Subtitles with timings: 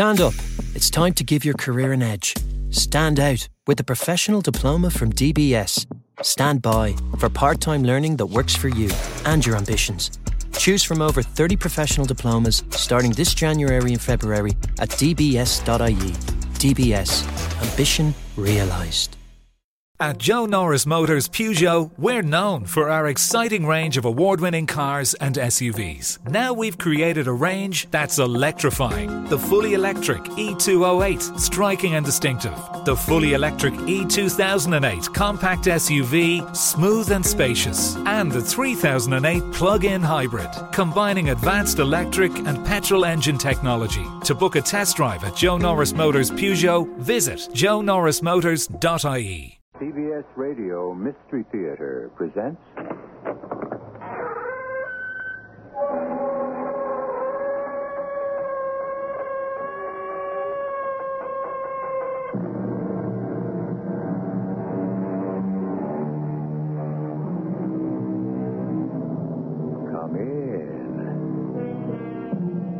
[0.00, 0.32] Stand up.
[0.74, 2.34] It's time to give your career an edge.
[2.70, 5.84] Stand out with a professional diploma from DBS.
[6.22, 8.88] Stand by for part time learning that works for you
[9.26, 10.10] and your ambitions.
[10.56, 16.12] Choose from over 30 professional diplomas starting this January and February at dbs.ie.
[16.62, 19.19] DBS Ambition Realised.
[20.00, 25.12] At Joe Norris Motors Peugeot, we're known for our exciting range of award winning cars
[25.12, 26.26] and SUVs.
[26.26, 29.24] Now we've created a range that's electrifying.
[29.24, 32.58] The fully electric E208, striking and distinctive.
[32.86, 37.96] The fully electric E2008 compact SUV, smooth and spacious.
[38.06, 44.06] And the 3008 plug in hybrid, combining advanced electric and petrol engine technology.
[44.24, 49.59] To book a test drive at Joe Norris Motors Peugeot, visit joenorrismotors.ie.
[49.78, 52.60] CBS Radio Mystery Theater presents.
[69.92, 70.80] Come in.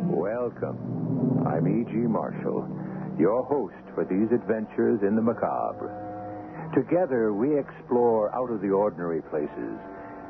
[0.09, 1.45] Welcome.
[1.47, 1.93] I'm E.G.
[2.07, 2.67] Marshall,
[3.19, 6.10] your host for these adventures in the macabre.
[6.73, 9.75] Together, we explore out of the ordinary places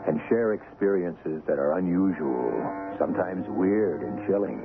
[0.08, 2.50] and share experiences that are unusual,
[2.98, 4.58] sometimes weird and chilling.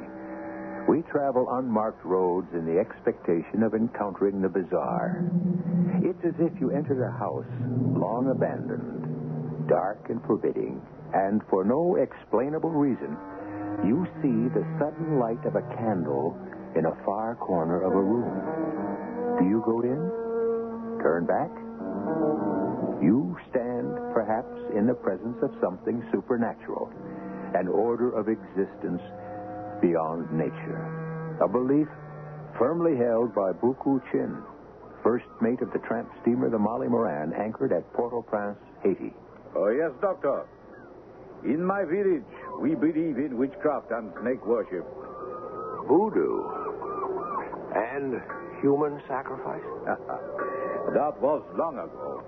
[0.88, 5.20] We travel unmarked roads in the expectation of encountering the bizarre.
[6.00, 7.44] It's as if you entered a house
[7.92, 10.80] long abandoned, dark and forbidding,
[11.12, 13.16] and for no explainable reason,
[13.84, 16.38] you see the sudden light of a candle
[16.74, 19.38] in a far corner of a room.
[19.38, 21.02] Do you go in?
[21.02, 21.65] Turn back?
[23.02, 26.90] You stand, perhaps, in the presence of something supernatural,
[27.54, 29.02] an order of existence
[29.80, 31.38] beyond nature.
[31.42, 31.88] A belief
[32.58, 34.36] firmly held by Buku Chin,
[35.02, 39.12] first mate of the tramp steamer the Molly Moran, anchored at Port-au-Prince, Haiti.
[39.54, 40.46] Oh, yes, Doctor.
[41.44, 42.24] In my village,
[42.60, 44.84] we believe in witchcraft and snake worship.
[45.86, 46.42] Voodoo.
[47.74, 48.20] And
[48.62, 49.62] human sacrifice?
[50.94, 52.22] that was long ago.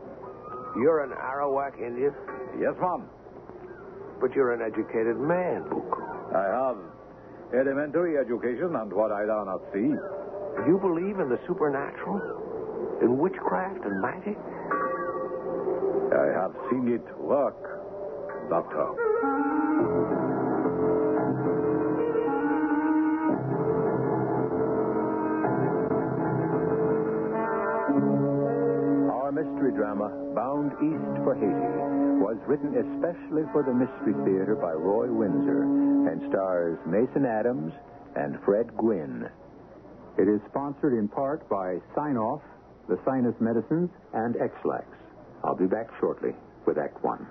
[0.76, 2.14] You're an Arawak Indian,
[2.58, 3.04] Yes, ma'am.
[4.20, 6.34] but you're an educated man, Buku.
[6.34, 6.76] I have
[7.54, 9.94] elementary education and what I learned at sea.
[10.68, 12.20] You believe in the supernatural?
[13.00, 14.36] In witchcraft and magic?
[16.12, 17.56] I have seen it work,
[18.50, 18.88] Doctor.
[29.38, 31.70] Mystery drama, Bound East for Haiti,
[32.18, 35.62] was written especially for the Mystery Theater by Roy Windsor
[36.10, 37.72] and stars Mason Adams
[38.16, 39.30] and Fred Gwynne.
[40.18, 42.42] It is sponsored in part by Sine-Off,
[42.88, 44.86] the Sinus Medicines, and Ex-Lax.
[45.44, 46.34] I'll be back shortly
[46.66, 47.24] with Act One.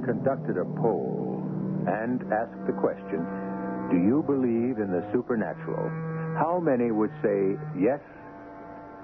[0.00, 1.44] Conducted a poll
[1.86, 3.20] and asked the question,
[3.90, 5.90] Do you believe in the supernatural?
[6.34, 8.00] How many would say yes,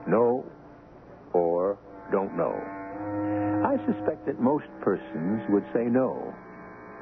[0.09, 0.45] no,
[1.33, 1.79] or
[2.11, 2.57] don't know?
[3.65, 6.35] I suspect that most persons would say no,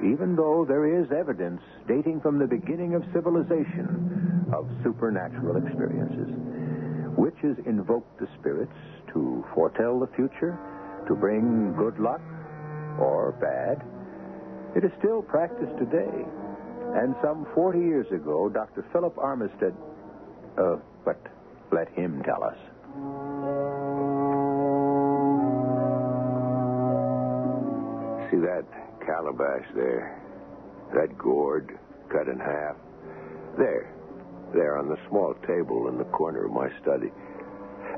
[0.02, 6.28] even though there is evidence dating from the beginning of civilization of supernatural experiences.
[7.16, 8.76] Witches invoked the spirits
[9.14, 10.58] to foretell the future,
[11.06, 12.20] to bring good luck
[12.98, 13.82] or bad.
[14.76, 16.24] It is still practiced today.
[16.94, 18.84] And some 40 years ago, Dr.
[18.92, 19.74] Philip Armistead.
[20.56, 21.20] Uh, but
[21.72, 22.56] let him tell us.
[28.30, 28.64] See that
[29.04, 30.20] calabash there?
[30.94, 31.78] That gourd
[32.10, 32.76] cut in half?
[33.58, 33.92] There.
[34.54, 37.10] There on the small table in the corner of my study.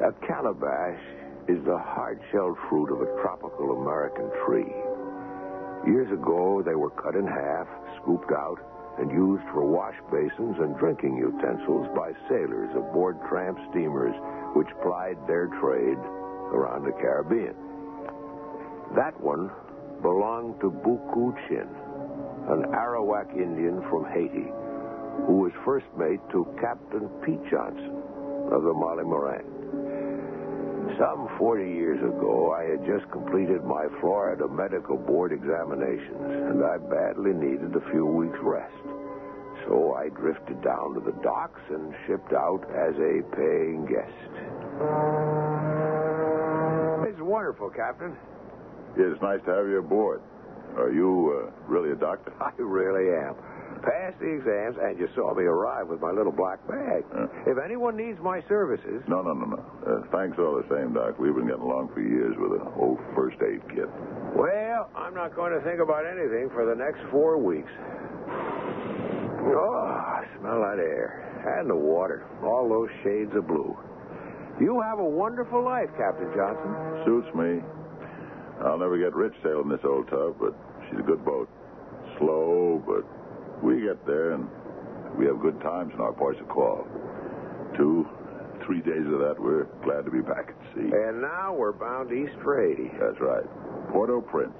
[0.02, 1.00] A calabash
[1.48, 4.72] is the hard-shelled fruit of a tropical American tree.
[5.86, 7.66] Years ago, they were cut in half,
[8.02, 8.58] scooped out,
[8.98, 14.14] and used for wash basins and drinking utensils by sailors aboard tramp steamers
[14.54, 15.98] which plied their trade
[16.50, 17.54] around the Caribbean.
[18.96, 19.50] That one
[20.02, 21.68] belonged to Buku Chin,
[22.48, 24.50] an Arawak Indian from Haiti,
[25.26, 28.02] who was first mate to Captain Pete Johnson
[28.50, 29.57] of the Molly Moran.
[30.98, 36.76] Some 40 years ago, I had just completed my Florida Medical Board examinations, and I
[36.78, 38.74] badly needed a few weeks' rest.
[39.66, 44.32] So I drifted down to the docks and shipped out as a paying guest.
[47.06, 48.16] It's wonderful, Captain.
[48.96, 50.20] It's nice to have you aboard.
[50.76, 52.32] Are you uh, really a doctor?
[52.40, 53.36] I really am.
[53.82, 57.04] Passed the exams, and you saw me arrive with my little black bag.
[57.14, 57.26] Uh.
[57.46, 59.62] If anyone needs my services, No, no, no, no.
[59.86, 61.18] Uh, thanks all the same, Doc.
[61.18, 63.88] We've been getting along for years with an old first aid kit.
[64.34, 67.70] well, I'm not going to think about anything for the next four weeks.
[69.48, 71.24] Oh, I smell that air
[71.58, 73.76] and the water, all those shades of blue.
[74.60, 77.04] You have a wonderful life, Captain Johnson.
[77.06, 77.62] Suits me.
[78.64, 80.52] I'll never get rich sailing this old tub, but
[80.90, 81.48] she's a good boat.
[82.18, 83.06] Slow, but
[83.62, 84.48] we get there, and
[85.16, 86.86] we have good times in our ports of call.
[87.76, 88.06] Two,
[88.64, 90.90] three days of that, we're glad to be back at sea.
[90.92, 92.90] And now we're bound east for Haiti.
[93.00, 93.44] That's right.
[93.90, 94.52] Port-au-Prince.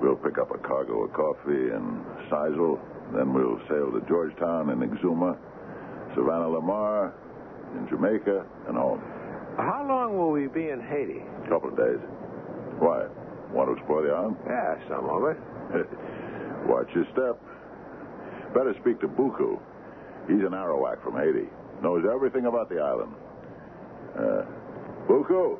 [0.00, 2.80] We'll pick up a cargo of coffee in Sizell,
[3.12, 5.36] then we'll sail to Georgetown and Exuma,
[6.14, 7.12] Savanna-la-Mar,
[7.76, 9.00] in Jamaica, and home.
[9.56, 11.20] How long will we be in Haiti?
[11.44, 12.00] A couple of days.
[12.78, 13.06] Why?
[13.52, 14.36] Want to explore the island?
[14.46, 15.36] Yeah, some of it.
[16.66, 17.36] Watch your step.
[18.54, 19.58] Better speak to Buku.
[20.26, 21.48] He's an Arawak from Haiti.
[21.82, 23.14] Knows everything about the island.
[24.16, 24.42] Uh,
[25.08, 25.58] Buku,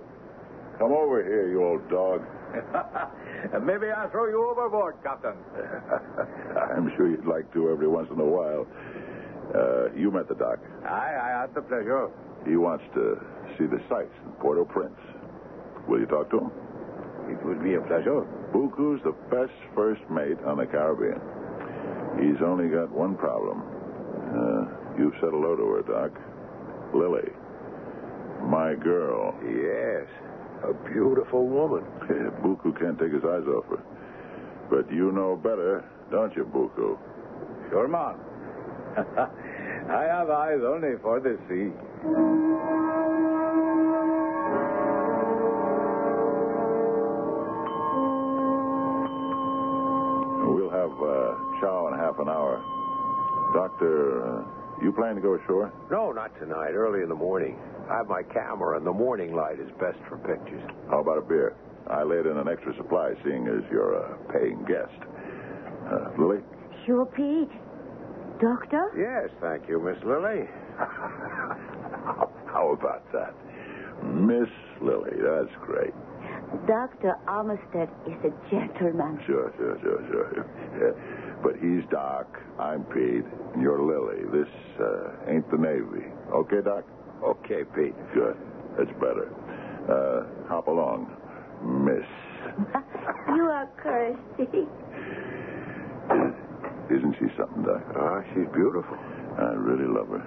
[0.78, 2.22] come over here, you old dog.
[3.62, 5.34] Maybe I'll throw you overboard, Captain.
[6.76, 8.66] I'm sure you'd like to every once in a while.
[9.54, 10.58] Uh, you met the doc.
[10.84, 12.10] I, I had the pleasure.
[12.46, 13.18] He wants to
[13.58, 14.98] see the sights in Port-au-Prince.
[15.88, 16.50] Will you talk to him?
[17.30, 18.26] It would be a pleasure.
[18.52, 21.20] Buku's the best first mate on the Caribbean.
[22.20, 23.62] He's only got one problem.
[24.30, 26.12] Uh, you've said hello to her, Doc.
[26.94, 27.30] Lily.
[28.42, 29.34] My girl.
[29.44, 30.06] Yes,
[30.64, 31.84] a beautiful woman.
[32.42, 33.82] Buku can't take his eyes off her.
[34.68, 36.98] But you know better, don't you, Buku?
[37.70, 38.16] Sure, man.
[39.90, 41.70] I have eyes only for the sea.
[50.90, 52.62] Have uh, chow in half an hour.
[53.54, 54.44] Doctor, uh,
[54.82, 55.72] you plan to go ashore?
[55.90, 56.72] No, not tonight.
[56.72, 57.58] Early in the morning.
[57.90, 60.62] I have my camera, and the morning light is best for pictures.
[60.88, 61.54] How about a beer?
[61.88, 64.94] I laid in an extra supply, seeing as you're a paying guest.
[65.90, 66.38] Uh, Lily?
[66.86, 67.50] Sure, Pete.
[68.40, 68.92] Doctor?
[68.96, 70.46] Yes, thank you, Miss Lily.
[70.78, 73.34] How about that?
[74.04, 74.48] Miss
[74.80, 75.92] Lily, that's great.
[76.66, 77.14] Dr.
[77.26, 79.20] Armistead is a gentleman.
[79.26, 80.46] Sure, sure, sure, sure.
[80.78, 81.16] Yeah.
[81.42, 82.26] But he's Doc,
[82.58, 83.24] I'm Pete,
[83.54, 84.28] and you're Lily.
[84.30, 86.04] This uh, ain't the Navy.
[86.34, 86.84] Okay, Doc?
[87.24, 87.94] Okay, Pete.
[88.12, 88.36] Good.
[88.76, 89.32] That's better.
[89.88, 91.08] Uh, hop along,
[91.64, 92.04] Miss.
[93.34, 94.68] you are cursy.
[96.94, 97.80] Isn't she something, Doc?
[97.96, 98.98] Ah, she's beautiful.
[99.38, 100.26] I really love her.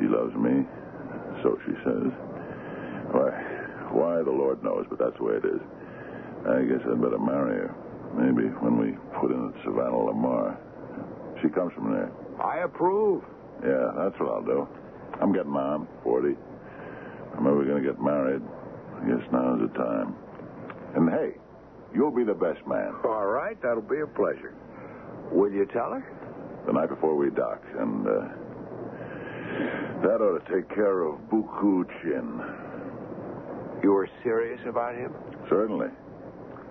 [0.00, 0.66] She loves me,
[1.44, 2.10] so she says.
[3.14, 3.30] Why,
[3.92, 5.60] why the Lord knows, but that's the way it is.
[6.46, 7.74] I guess I'd better marry her.
[8.16, 10.58] Maybe when we put in at Savanna-la-Mar.
[11.42, 12.10] She comes from there.
[12.42, 13.22] I approve.
[13.62, 14.68] Yeah, that's what I'll do.
[15.20, 16.34] I'm getting on, 40.
[17.36, 18.42] I'm ever going to get married.
[18.96, 20.14] I guess now's the time.
[20.94, 21.36] And hey,
[21.94, 22.94] you'll be the best man.
[23.04, 24.54] All right, that'll be a pleasure.
[25.30, 26.04] Will you tell her?
[26.66, 28.28] The night before we dock, and uh,
[30.02, 32.67] that ought to take care of Buku Chin.
[33.82, 35.12] You are serious about him?
[35.48, 35.88] Certainly.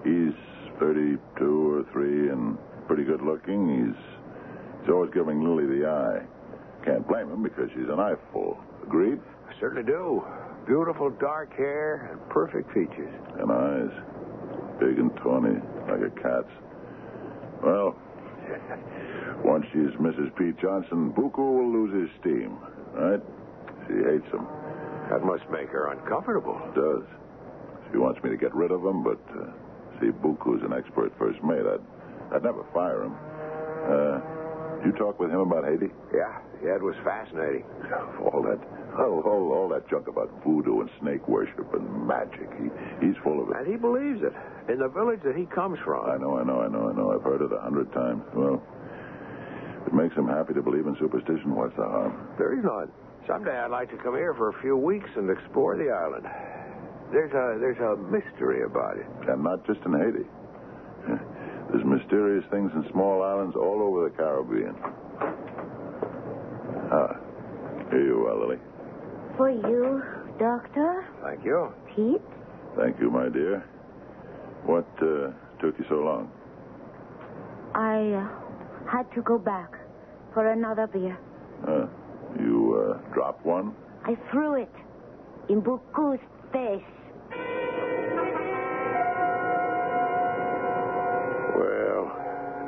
[0.03, 0.33] He's
[0.79, 3.67] 32 or 3 and pretty good looking.
[3.67, 6.25] He's, he's always giving Lily the eye.
[6.85, 8.57] Can't blame him because she's an eyeful.
[8.83, 9.19] Agreed?
[9.49, 10.23] I certainly do.
[10.65, 13.13] Beautiful dark hair and perfect features.
[13.39, 13.91] And eyes.
[14.79, 16.51] Big and tawny, like a cat's.
[17.63, 17.95] Well,
[19.43, 20.35] once she's Mrs.
[20.37, 22.57] Pete Johnson, Buku will lose his steam,
[22.93, 23.21] right?
[23.87, 24.45] She hates him.
[25.09, 26.59] That must make her uncomfortable.
[26.69, 27.03] It does.
[27.91, 29.47] She wants me to get rid of him, but uh,
[29.99, 31.63] see, Buku's an expert first mate.
[31.63, 33.15] I'd, I'd never fire him.
[33.87, 34.19] Uh,
[34.85, 35.89] you talk with him about Haiti?
[36.13, 37.63] Yeah, yeah, it was fascinating.
[38.21, 38.59] All that,
[38.99, 42.49] all, all, all that junk about voodoo and snake worship and magic.
[42.59, 42.67] He,
[43.05, 43.57] he's full of it.
[43.57, 44.33] And he believes it.
[44.71, 46.09] In the village that he comes from.
[46.09, 47.13] I know, I know, I know, I know.
[47.15, 48.21] I've heard it a hundred times.
[48.33, 48.61] Well,
[49.85, 51.55] it makes him happy to believe in superstition.
[51.55, 52.27] What's the harm?
[52.37, 52.91] There is none.
[53.27, 56.25] Someday I'd like to come here for a few weeks and explore the island.
[57.11, 59.05] There's a there's a mystery about it.
[59.27, 60.25] And not just in Haiti.
[61.69, 64.75] There's mysterious things in small islands all over the Caribbean.
[66.89, 67.19] Ah,
[67.91, 68.57] here you are, Lily.
[69.35, 70.01] For you,
[70.39, 71.05] Doctor?
[71.21, 71.73] Thank you.
[71.93, 72.21] Pete?
[72.77, 73.65] Thank you, my dear.
[74.63, 76.31] What uh, took you so long?
[77.75, 79.73] I uh, had to go back
[80.33, 81.17] for another beer.
[81.67, 81.87] Uh,
[82.39, 83.73] you uh, dropped one?
[84.05, 84.71] I threw it
[85.49, 86.19] in Buku's
[86.51, 86.83] face.
[91.55, 92.11] Well,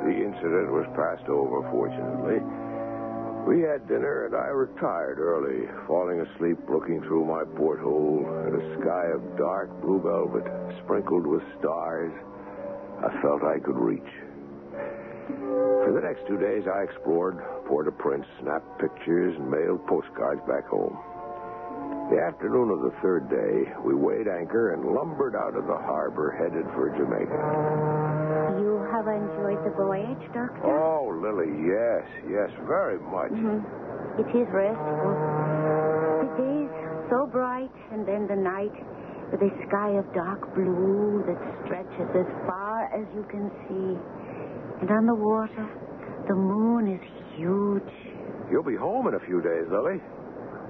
[0.04, 2.40] the incident was passed over, fortunately.
[3.46, 8.80] We had dinner, and I retired early, falling asleep looking through my porthole at a
[8.80, 10.44] sky of dark blue velvet
[10.84, 12.12] sprinkled with stars
[13.02, 14.12] I felt I could reach.
[15.90, 20.94] For the next two days, I explored Port-au-Prince, snapped pictures, and mailed postcards back home.
[22.14, 26.30] The afternoon of the third day, we weighed anchor and lumbered out of the harbor,
[26.30, 27.34] headed for Jamaica.
[28.62, 30.62] You have enjoyed the voyage, Doctor?
[30.62, 33.34] Oh, Lily, yes, yes, very much.
[33.34, 33.58] Mhm.
[34.22, 35.14] It is restful.
[36.22, 36.70] The days
[37.10, 38.78] so bright, and then the night
[39.32, 43.98] with a sky of dark blue that stretches as far as you can see.
[44.80, 45.68] And on the water,
[46.26, 47.04] the moon is
[47.36, 47.92] huge.
[48.50, 50.00] You'll be home in a few days, Lily.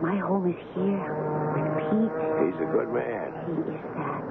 [0.02, 1.12] My home is here
[1.54, 2.16] with Pete.
[2.42, 3.30] He's a good man.
[3.46, 4.28] He is that.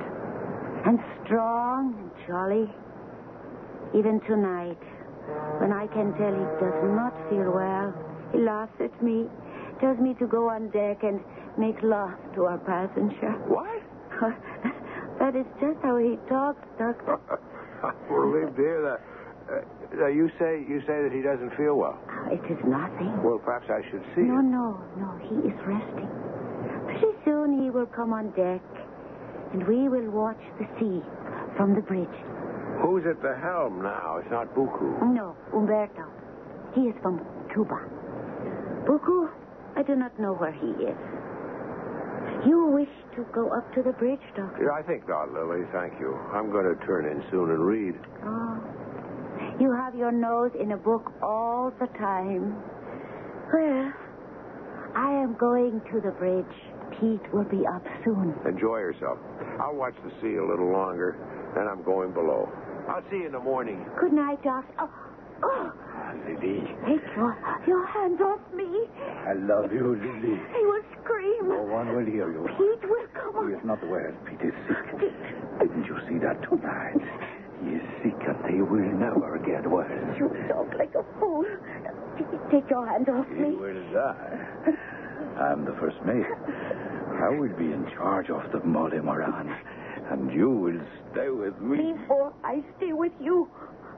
[0.85, 2.67] And strong and jolly.
[3.97, 4.81] Even tonight,
[5.61, 7.93] when I can tell he does not feel well,
[8.33, 9.25] he laughs at me,
[9.79, 11.21] tells me to go on deck and
[11.57, 13.31] make love to our passenger.
[13.47, 13.81] What?
[15.19, 17.19] that is just how he talks, Doctor.
[17.83, 19.08] I'm relieved to hear that.
[19.91, 21.97] Uh, you say you say that he doesn't feel well.
[22.29, 23.09] It is nothing.
[23.23, 24.51] Well, perhaps I should see No, him.
[24.51, 25.09] no, no.
[25.25, 26.09] He is resting.
[26.85, 28.61] Pretty soon he will come on deck,
[29.53, 31.01] and we will watch the sea
[31.57, 32.07] from the bridge.
[32.81, 34.17] Who's at the helm now?
[34.21, 35.01] It's not Buku.
[35.13, 36.05] No, Umberto.
[36.75, 37.81] He is from Cuba.
[38.85, 39.29] Buku,
[39.75, 40.97] I do not know where he is.
[42.47, 44.63] You wish to go up to the bridge, Doctor?
[44.63, 45.65] Yeah, I think not, Lily.
[45.73, 46.15] Thank you.
[46.31, 47.95] I'm going to turn in soon and read.
[48.23, 48.61] Oh.
[49.59, 52.55] You have your nose in a book all the time.
[53.51, 53.93] Well,
[54.95, 56.45] I am going to the bridge.
[56.99, 58.33] Pete will be up soon.
[58.47, 59.19] Enjoy yourself.
[59.59, 61.17] I'll watch the sea a little longer,
[61.55, 62.49] then I'm going below.
[62.87, 63.85] I'll see you in the morning.
[63.99, 64.73] Good night, Doctor.
[64.79, 64.89] Oh,
[65.43, 65.71] oh.
[65.75, 67.35] Ah, Lily, Take your,
[67.67, 68.87] your hands off me.
[69.27, 70.39] I love you, Lily.
[70.39, 71.49] He will scream.
[71.49, 72.47] No one will hear you.
[72.57, 74.11] Pete will come He is not well.
[74.25, 74.99] Pete is sick.
[75.59, 76.95] Didn't you see that tonight?
[77.59, 79.85] Is sick and he will never get well.
[80.17, 81.43] You talk like a fool.
[82.49, 83.51] Take your hand off me.
[83.51, 84.47] will die.
[85.37, 86.25] I'm the first mate.
[87.21, 89.53] I will be in charge of the Molly Moran.
[90.09, 90.79] And you will
[91.11, 91.93] stay with me.
[91.93, 93.49] Before I stay with you,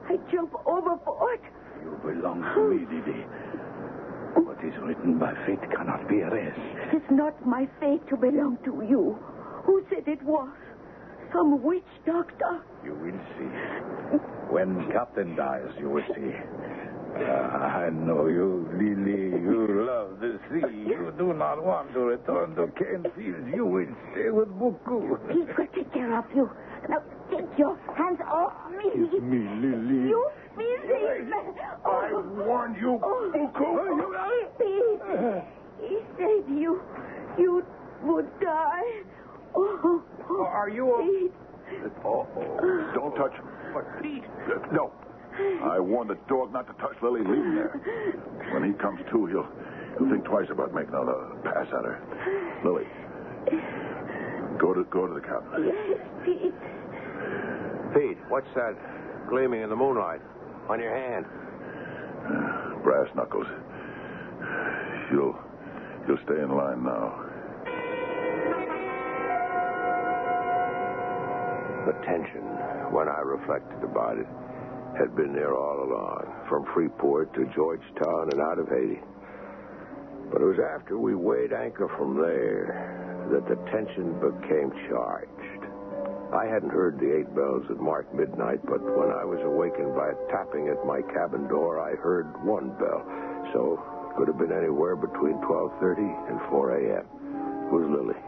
[0.08, 1.40] I jump overboard.
[1.82, 3.22] You belong to me, Didi.
[4.42, 6.58] What is written by fate cannot be erased.
[6.92, 9.18] It is not my fate to belong to you.
[9.64, 10.50] Who said it was?
[11.32, 12.60] Some witch doctor.
[12.84, 14.18] You will see.
[14.52, 16.32] When Captain dies, you will see.
[17.16, 19.40] Ah, I know you, Lily.
[19.42, 20.66] You love the sea.
[20.88, 23.54] You do not want to return to Canefield.
[23.54, 25.18] You will stay with Buku.
[25.28, 26.50] Pete will take care of you.
[26.88, 28.90] Now take your hands off me.
[29.10, 30.08] Kiss me, Lily.
[30.08, 31.54] You filthy man.
[31.84, 32.12] I
[32.46, 33.30] warned you, Oh,
[34.58, 35.88] Pete.
[35.88, 36.80] He said you,
[37.38, 37.64] you
[38.04, 39.02] would die.
[39.54, 40.02] Oh,
[40.34, 41.32] Oh, are you a- Pete.
[42.04, 43.46] Oh, oh, don't touch him.
[43.74, 44.24] But Pete,
[44.72, 44.92] No.
[45.64, 47.20] I warned the dog not to touch Lily.
[47.20, 47.80] Leave him there.
[48.52, 49.48] When he comes to, he'll,
[49.98, 52.60] he'll think twice about making another pass at her.
[52.64, 52.84] Lily,
[54.58, 55.72] go to go to the cabin.
[55.72, 56.52] Yes, Pete.
[57.94, 58.76] Pete, what's that
[59.28, 60.20] gleaming in the moonlight
[60.68, 61.24] on your hand?
[62.84, 63.46] Brass knuckles.
[65.10, 65.38] You'll
[66.06, 67.24] you'll stay in line now.
[71.86, 72.46] The tension,
[72.94, 74.26] when I reflected about it,
[74.98, 79.00] had been there all along, from Freeport to Georgetown and out of Haiti.
[80.30, 85.62] But it was after we weighed anchor from there that the tension became charged.
[86.32, 90.08] I hadn't heard the eight bells that marked midnight, but when I was awakened by
[90.14, 93.04] a tapping at my cabin door, I heard one bell.
[93.52, 97.04] So it could have been anywhere between 12.30 and 4 a.m.
[97.68, 98.20] Was Lily.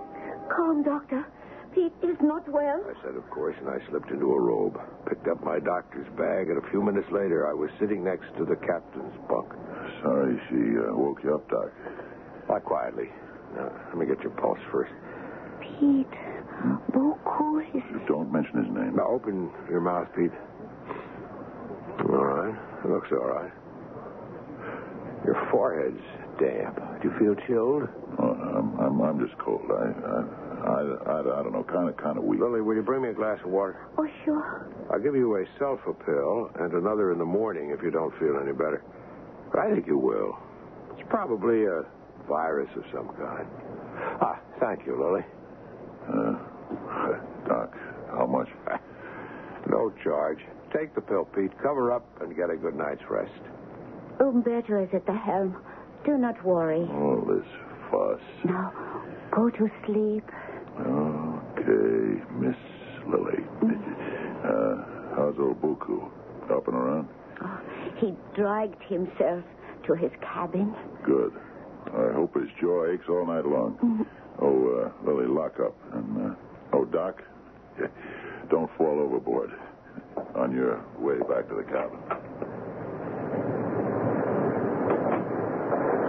[0.53, 1.25] Calm, Doctor.
[1.75, 2.85] Pete is not well.
[2.87, 4.79] I said, of course, and I slipped into a robe,
[5.09, 8.45] picked up my doctor's bag, and a few minutes later, I was sitting next to
[8.45, 9.51] the captain's bunk.
[10.03, 11.73] Sorry she uh, woke you up, Doc.
[12.49, 13.11] Lie quietly.
[13.57, 14.93] Now, let me get your pulse first.
[15.61, 16.15] Pete,
[16.93, 17.83] Buku is.
[18.07, 18.97] Don't mention his name.
[18.97, 20.31] Now, open your mouth, Pete.
[22.09, 22.55] All right.
[22.85, 23.53] It looks all right.
[25.25, 26.03] Your forehead's
[26.39, 26.77] damp.
[27.03, 27.89] Do you feel chilled?
[28.19, 29.63] Oh, I'm, I'm I'm just cold.
[29.71, 30.81] I I I,
[31.11, 32.41] I, I don't know, kind of kind of weak.
[32.41, 33.77] Lily, will you bring me a glass of water?
[33.99, 34.67] Oh, sure.
[34.91, 38.39] I'll give you a sulfa pill and another in the morning if you don't feel
[38.43, 38.83] any better.
[39.53, 40.39] But I think you will.
[40.97, 41.83] It's probably a
[42.27, 43.47] virus of some kind.
[44.23, 45.25] Ah, thank you, Lily.
[46.09, 46.39] Uh,
[47.49, 47.75] Doc,
[48.11, 48.49] how much?
[49.69, 50.39] No no charge.
[50.75, 51.53] Take the pill, Pete.
[51.63, 53.33] Cover up and get a good night's rest.
[54.21, 55.57] Umberto is at the helm.
[56.05, 56.81] Do not worry.
[56.81, 57.47] All this
[57.91, 58.21] fuss.
[58.45, 58.73] Now,
[59.31, 60.25] go to sleep.
[60.81, 62.57] Okay, Miss
[63.07, 63.45] Lily.
[64.45, 64.85] Uh,
[65.17, 66.11] how's old Buku?
[66.51, 67.09] Up and around?
[67.43, 67.61] Oh,
[67.97, 69.45] he dragged himself
[69.87, 70.75] to his cabin.
[71.05, 71.33] Good.
[71.87, 74.07] I hope his jaw aches all night long.
[74.41, 75.75] Oh, uh, Lily, lock up.
[75.93, 76.35] And, uh,
[76.73, 77.23] oh, Doc,
[78.51, 79.51] don't fall overboard
[80.35, 82.01] on your way back to the cabin.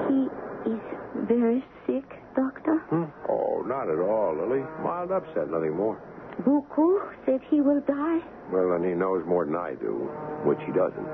[0.10, 0.81] He is
[1.27, 2.05] very sick,
[2.36, 2.77] Doctor.
[2.89, 3.05] Hmm?
[3.29, 4.63] Oh, not at all, Lily.
[4.84, 6.01] Mild upset, nothing more.
[6.41, 8.20] Buku said he will die.
[8.51, 10.10] Well, then he knows more than I do,
[10.44, 11.08] which he doesn't.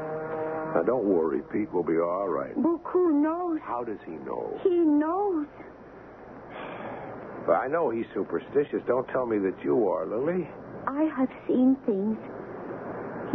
[0.74, 1.72] Now, don't worry, Pete.
[1.74, 2.56] We'll be all right.
[2.56, 3.60] Buku knows.
[3.64, 4.60] How does he know?
[4.64, 5.46] He knows.
[7.46, 8.82] But I know he's superstitious.
[8.88, 10.48] Don't tell me that you are, Lily.
[10.88, 12.18] I have seen things.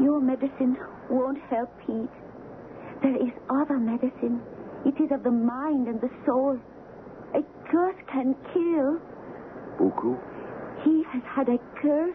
[0.00, 0.76] Your medicine
[1.11, 2.11] won't help Pete.
[3.02, 4.40] There is other medicine.
[4.87, 6.57] It is of the mind and the soul.
[7.35, 9.00] A curse can kill.
[9.78, 10.16] Buku?
[10.85, 12.14] He has had a curse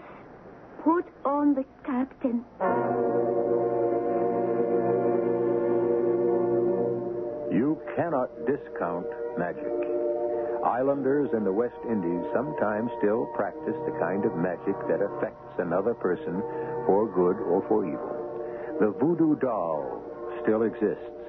[0.82, 2.46] put on the captain.
[7.52, 9.68] You cannot discount magic.
[10.64, 15.94] Islanders in the West Indies sometimes still practice the kind of magic that affects another
[15.94, 16.40] person
[16.86, 18.16] for good or for evil.
[18.80, 20.02] The voodoo doll
[20.42, 21.21] still exists.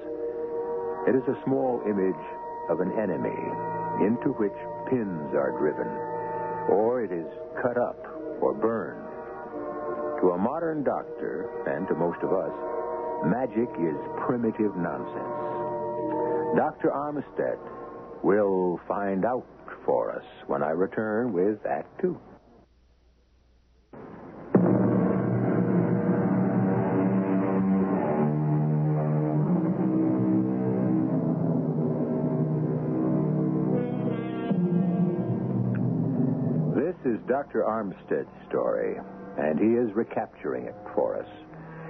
[1.07, 2.23] It is a small image
[2.69, 3.35] of an enemy
[4.05, 4.55] into which
[4.89, 5.87] pins are driven,
[6.71, 7.27] or it is
[7.61, 7.99] cut up
[8.39, 9.03] or burned.
[10.21, 12.51] To a modern doctor, and to most of us,
[13.25, 15.43] magic is primitive nonsense.
[16.55, 16.91] Dr.
[16.91, 17.59] Armistead
[18.23, 19.45] will find out
[19.85, 22.17] for us when I return with Act Two.
[37.13, 37.63] Is Dr.
[37.63, 38.97] Armistead's story,
[39.37, 41.29] and he is recapturing it for us.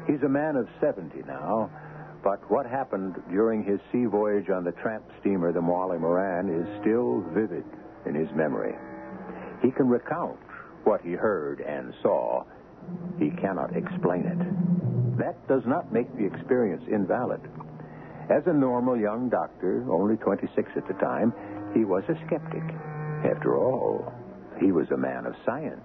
[0.05, 1.71] He's a man of 70 now,
[2.21, 6.67] but what happened during his sea voyage on the tramp steamer, the Molly Moran, is
[6.81, 7.63] still vivid
[8.05, 8.75] in his memory.
[9.61, 10.39] He can recount
[10.83, 12.43] what he heard and saw.
[13.17, 15.17] He cannot explain it.
[15.19, 17.39] That does not make the experience invalid.
[18.29, 21.31] As a normal young doctor, only 26 at the time,
[21.73, 22.63] he was a skeptic.
[23.23, 24.11] After all,
[24.59, 25.83] he was a man of science.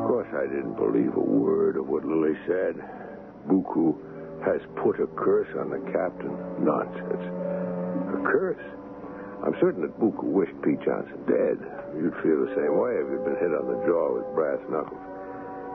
[0.00, 2.76] Of course, I didn't believe a word of what Lily said.
[3.48, 3.96] Buku
[4.44, 6.32] has put a curse on the captain.
[6.64, 7.24] Nonsense.
[8.14, 8.62] A curse?
[9.44, 11.56] I'm certain that Buku wished Pete Johnson dead.
[11.96, 15.00] You'd feel the same way if you'd been hit on the jaw with brass knuckles.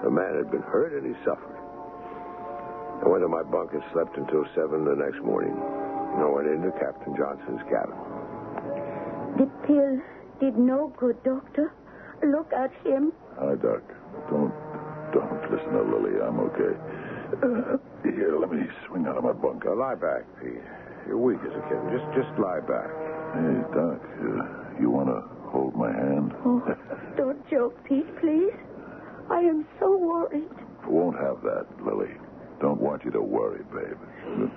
[0.03, 1.57] The man had been hurt and he suffered.
[3.01, 5.53] I went to my bunk and slept until seven the next morning.
[6.17, 7.97] I went into Captain Johnson's cabin.
[9.38, 10.01] The pill
[10.39, 11.73] did no good, Doctor.
[12.23, 13.12] Look at him.
[13.39, 13.84] Hi, Doc.
[14.30, 14.54] Don't,
[15.13, 16.21] don't listen to Lily.
[16.23, 16.73] I'm okay.
[17.43, 19.65] Uh, here, let me swing out of my bunk.
[19.65, 20.62] Now, lie back, Pete.
[21.08, 21.89] You're weak as a kitten.
[21.91, 22.89] Just, just lie back.
[23.36, 26.34] Hey, Doc, uh, you want to hold my hand?
[26.45, 26.63] Oh,
[27.17, 28.54] don't joke, Pete, please.
[29.30, 30.49] I am so worried.
[30.88, 32.13] Won't have that, Lily.
[32.62, 34.49] Don't want you to worry, babe.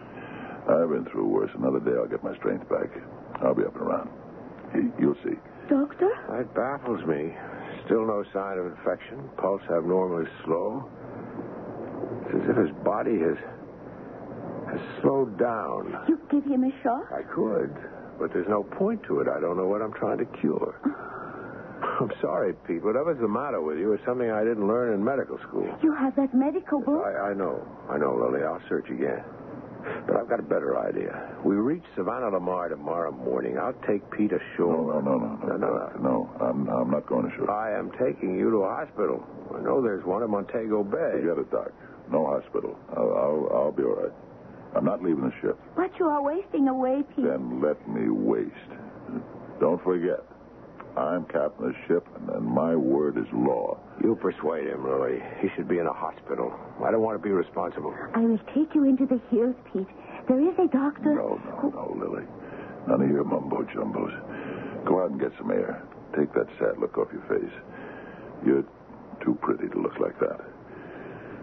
[0.69, 1.51] I've been through worse.
[1.55, 2.91] Another day I'll get my strength back.
[3.43, 4.11] I'll be up and around.
[4.75, 5.37] You- You'll see.
[5.69, 6.09] Doctor?
[6.31, 7.35] That baffles me.
[7.87, 9.29] Still no sign of infection.
[9.37, 10.89] Pulse abnormally slow.
[12.27, 13.37] It's as if his body has
[14.69, 15.97] has slowed down.
[16.09, 17.05] You give him a shot?
[17.13, 17.75] I could,
[18.19, 19.29] but there's no point to it.
[19.29, 20.75] I don't know what I'm trying to cure.
[22.01, 22.83] I'm sorry, Pete.
[22.85, 25.67] Whatever's the matter with you is something I didn't learn in medical school.
[25.83, 27.03] You have that medical book?
[27.07, 27.67] I, I know.
[27.89, 28.45] I know, Lily.
[28.45, 29.23] I'll search again.
[30.07, 31.37] But I've got a better idea.
[31.45, 33.59] We reach Savanna-la-Mar tomorrow morning.
[33.59, 34.93] I'll take Pete ashore.
[34.95, 35.57] No, no, no, no, no.
[35.57, 36.31] no, Doc, no.
[36.41, 37.51] I'm, I'm not going ashore.
[37.51, 39.25] I am taking you to a hospital.
[39.55, 41.21] I know there's one at Montego Bay.
[41.23, 41.73] Forget it, Doc.
[42.11, 42.79] No hospital.
[42.97, 44.13] I'll, I'll, I'll be all right.
[44.77, 45.59] I'm not leaving the ship.
[45.77, 47.25] But you are wasting away, Pete.
[47.25, 48.53] Then let me waste.
[49.61, 50.21] Don't forget,
[50.99, 53.79] I'm captain of the ship, and, and my word is law.
[54.03, 55.23] You persuade him, Lily.
[55.41, 56.53] He should be in a hospital.
[56.85, 57.95] I don't want to be responsible.
[58.15, 59.87] I will take you into the hills, Pete.
[60.29, 61.15] There is a doctor.
[61.15, 62.25] No, no, no, Lily.
[62.87, 64.85] None of your mumbo jumbos.
[64.87, 65.83] Go out and get some air.
[66.17, 67.53] Take that sad look off your face.
[68.45, 68.65] You're
[69.25, 70.41] too pretty to look like that.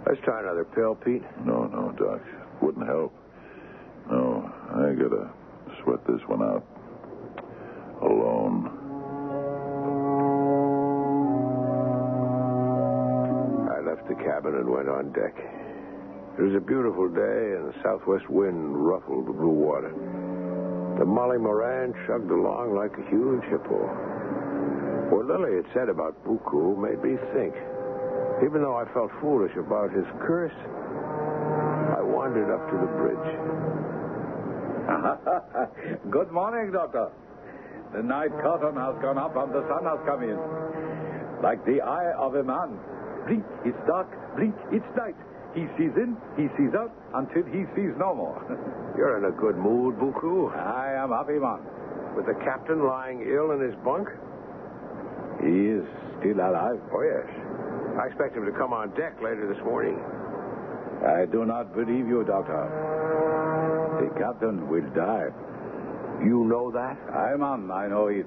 [0.08, 1.24] Let's try another pill, Pete.
[1.46, 2.22] No, no, Doc.
[2.62, 3.14] Wouldn't help.
[4.10, 5.30] No, I gotta
[5.84, 6.66] sweat this one out
[8.02, 8.85] alone.
[14.36, 15.32] Cabin and went on deck.
[16.38, 19.96] It was a beautiful day, and the southwest wind ruffled the blue water.
[21.00, 23.88] The Molly Moran chugged along like a huge hippo.
[25.08, 27.56] What Lily had said about Buku made me think.
[28.44, 30.52] Even though I felt foolish about his curse,
[31.96, 33.28] I wandered up to the bridge.
[36.12, 37.08] Good morning, Doctor.
[37.96, 40.36] The night curtain has gone up and the sun has come in.
[41.42, 42.78] Like the eye of a man.
[43.26, 44.08] Blink, it's dark.
[44.38, 45.16] Blink, it's night.
[45.56, 48.38] He sees in, he sees out, until he sees no more.
[48.98, 50.52] You're in a good mood, Buku.
[50.54, 51.64] I am happy man.
[52.16, 54.10] With the captain lying ill in his bunk?
[55.42, 55.86] He is
[56.20, 56.80] still alive.
[56.92, 57.28] Oh, yes.
[58.00, 60.00] I expect him to come on deck later this morning.
[61.08, 62.68] I do not believe you, Doctor.
[64.02, 65.32] The captain will die.
[66.24, 66.98] You know that?
[67.14, 68.26] I, man, I know it.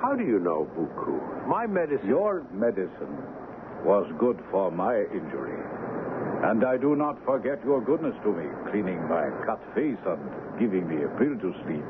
[0.00, 1.46] How do you know, Buku?
[1.48, 2.08] My medicine.
[2.08, 3.18] Your medicine
[3.84, 5.58] was good for my injury.
[6.44, 10.20] And I do not forget your goodness to me, cleaning my cut face and
[10.60, 11.88] giving me a pill to sleep.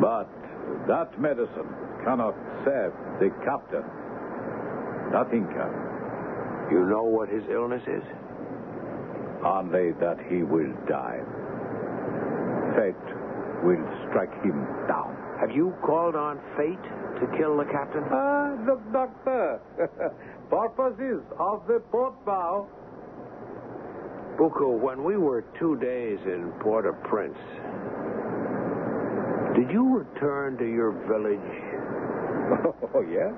[0.00, 0.30] But
[0.86, 1.68] that medicine
[2.04, 3.84] cannot save the captain.
[5.12, 5.72] Nothing can.
[6.70, 8.04] You know what his illness is?
[9.44, 11.20] Only that he will die.
[12.76, 13.06] Fate
[13.64, 15.16] will strike him down.
[15.40, 16.84] Have you called on fate
[17.18, 18.04] to kill the captain?
[18.12, 19.58] Ah, the doctor.
[20.50, 22.68] Purposes of the port bow.
[24.36, 27.38] Buku, when we were two days in Port-au-Prince,
[29.56, 31.40] did you return to your village?
[32.92, 33.32] Oh, yes.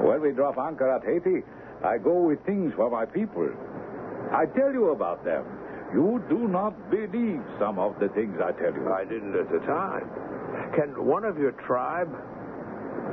[0.00, 1.44] When we drop anchor at Haiti,
[1.84, 3.50] I go with things for my people.
[4.32, 5.44] I tell you about them.
[5.92, 8.90] You do not believe some of the things I tell you.
[8.90, 10.08] I didn't at the time.
[10.74, 12.10] Can one of your tribe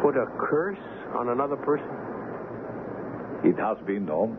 [0.01, 0.79] put a curse
[1.15, 1.89] on another person?
[3.43, 4.37] It has been known.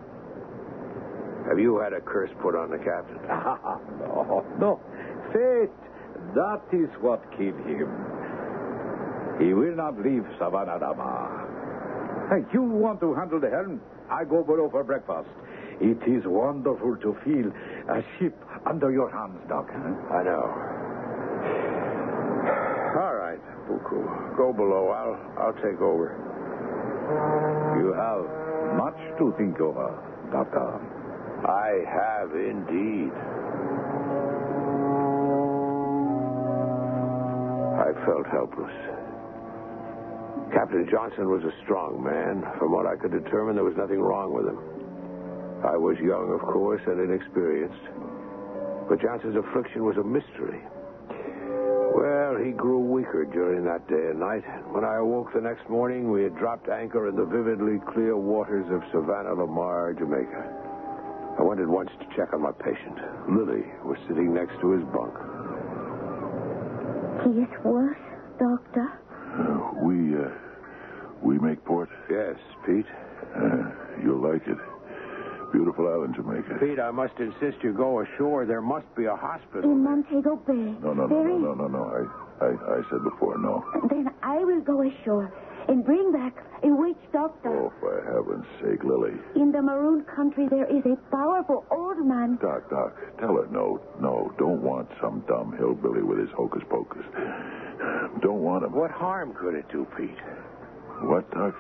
[1.49, 3.19] Have you had a curse put on the captain?
[3.29, 4.81] no, no.
[5.33, 5.71] Fate,
[6.35, 7.89] that is what killed him.
[9.41, 11.47] He will not leave Savannah Dama.
[12.29, 13.81] Hey, you want to handle the helm?
[14.11, 15.29] I go below for breakfast.
[15.81, 17.53] It is wonderful to feel
[17.89, 19.71] a ship under your hands, Doc.
[19.71, 20.78] I know.
[23.69, 24.37] Buku.
[24.37, 24.89] Go below.
[24.89, 26.17] I'll I'll take over.
[27.79, 28.25] You have
[28.77, 29.93] much to think over,
[30.33, 30.81] Doctor.
[31.47, 33.13] I have indeed.
[37.79, 38.75] I felt helpless.
[40.53, 42.43] Captain Johnson was a strong man.
[42.59, 44.59] From what I could determine, there was nothing wrong with him.
[45.65, 47.85] I was young, of course, and inexperienced.
[48.89, 50.63] But Johnson's affliction was a mystery.
[51.99, 54.45] Well, he grew weaker during that day and night.
[54.71, 58.67] When I awoke the next morning, we had dropped anchor in the vividly clear waters
[58.71, 60.47] of Savanna-la-Mar, Jamaica.
[61.41, 62.95] I went at once to check on my patient.
[63.29, 65.11] Lily was sitting next to his bunk.
[67.27, 67.99] He is worse,
[68.39, 68.87] Doctor.
[69.35, 70.31] Uh, we, uh,
[71.21, 71.91] we make port.
[72.09, 72.87] Yes, Pete.
[73.35, 74.59] Uh, you'll like it.
[75.53, 76.59] Beautiful island, Jamaica.
[76.61, 78.45] Pete, I must insist you go ashore.
[78.45, 79.71] There must be a hospital.
[79.71, 80.77] In Montego Bay.
[80.83, 81.39] No, no, no, Very...
[81.39, 81.85] no, no, no, no.
[82.41, 83.65] I, I, I said before, no.
[83.89, 85.33] Then I will go ashore
[85.69, 87.49] and bring back a witch doctor.
[87.49, 89.13] Oh, for heaven's sake, Lily.
[89.37, 92.37] In the maroon country, there is a powerful old man.
[92.43, 94.33] Doc, Doc, tell her no, no.
[94.39, 97.05] Don't want some dumb hillbilly with his hocus pocus.
[98.21, 98.73] Don't want him.
[98.73, 100.11] What harm could it do, Pete?
[101.03, 101.55] What, Doc?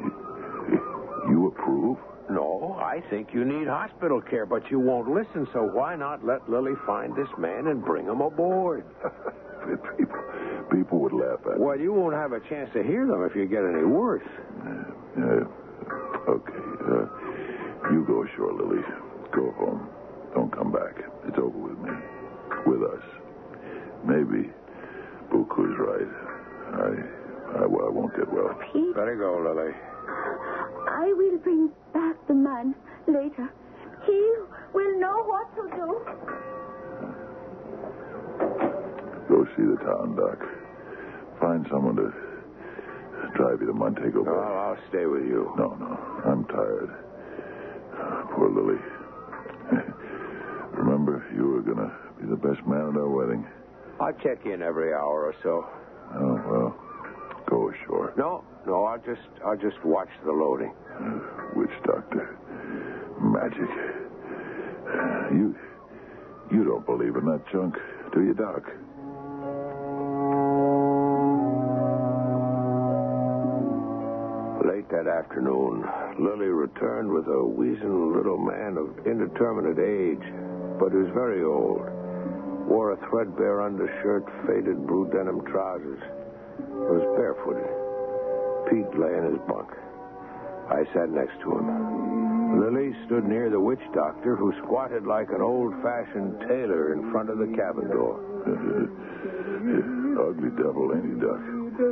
[0.00, 1.98] You, you approve?
[2.30, 6.48] No, I think you need hospital care, but you won't listen, so why not let
[6.48, 8.84] Lily find this man and bring him aboard?
[9.98, 10.22] people,
[10.72, 11.64] people would laugh at me.
[11.64, 14.26] Well, you won't have a chance to hear them if you get any worse.
[14.64, 15.44] Uh,
[16.30, 16.64] okay.
[16.88, 18.82] Uh, you go ashore, Lily.
[19.32, 19.88] Go home.
[20.34, 20.96] Don't come back.
[21.28, 21.90] It's over with me.
[22.66, 23.02] With us.
[24.04, 24.50] Maybe
[25.30, 26.08] Buku's right.
[26.72, 28.58] I, I, I won't get well.
[28.72, 29.72] Pete, Let her go, Lily.
[30.88, 32.74] I will bring back the man
[33.08, 33.48] later.
[34.06, 34.20] He
[34.74, 35.88] will know what to do.
[39.28, 40.38] Go see the town, Doc.
[41.40, 42.12] Find someone to
[43.34, 44.30] drive you to Montego Bay.
[44.30, 45.50] No, I'll stay with you.
[45.56, 45.98] No, no.
[46.26, 46.90] I'm tired.
[48.36, 48.78] Poor Lily.
[50.74, 53.46] Remember, you were going to be the best man at our wedding.
[54.00, 55.64] I'll check in every hour or so.
[56.14, 56.83] Oh, well.
[57.46, 58.12] Oh, Go ashore.
[58.16, 60.72] No, no, I'll just I'll just watch the loading.
[61.54, 62.38] Witch doctor.
[63.20, 63.68] Magic.
[65.32, 65.54] You
[66.52, 67.74] you don't believe in that junk,
[68.12, 68.62] do you, Doc?
[74.64, 75.84] Late that afternoon,
[76.18, 80.24] Lily returned with a weazened little man of indeterminate age,
[80.80, 81.82] but was very old.
[82.66, 86.00] Wore a threadbare undershirt, faded blue denim trousers.
[86.84, 87.64] Was barefooted.
[88.68, 89.70] Pete lay in his bunk.
[90.70, 92.60] I sat next to him.
[92.60, 97.38] Lily stood near the witch doctor, who squatted like an old-fashioned tailor in front of
[97.38, 98.20] the cabin door.
[100.28, 101.40] Ugly devil, ain't he, Doc?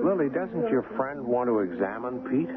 [0.05, 2.53] Lily, doesn't your friend want to examine Pete?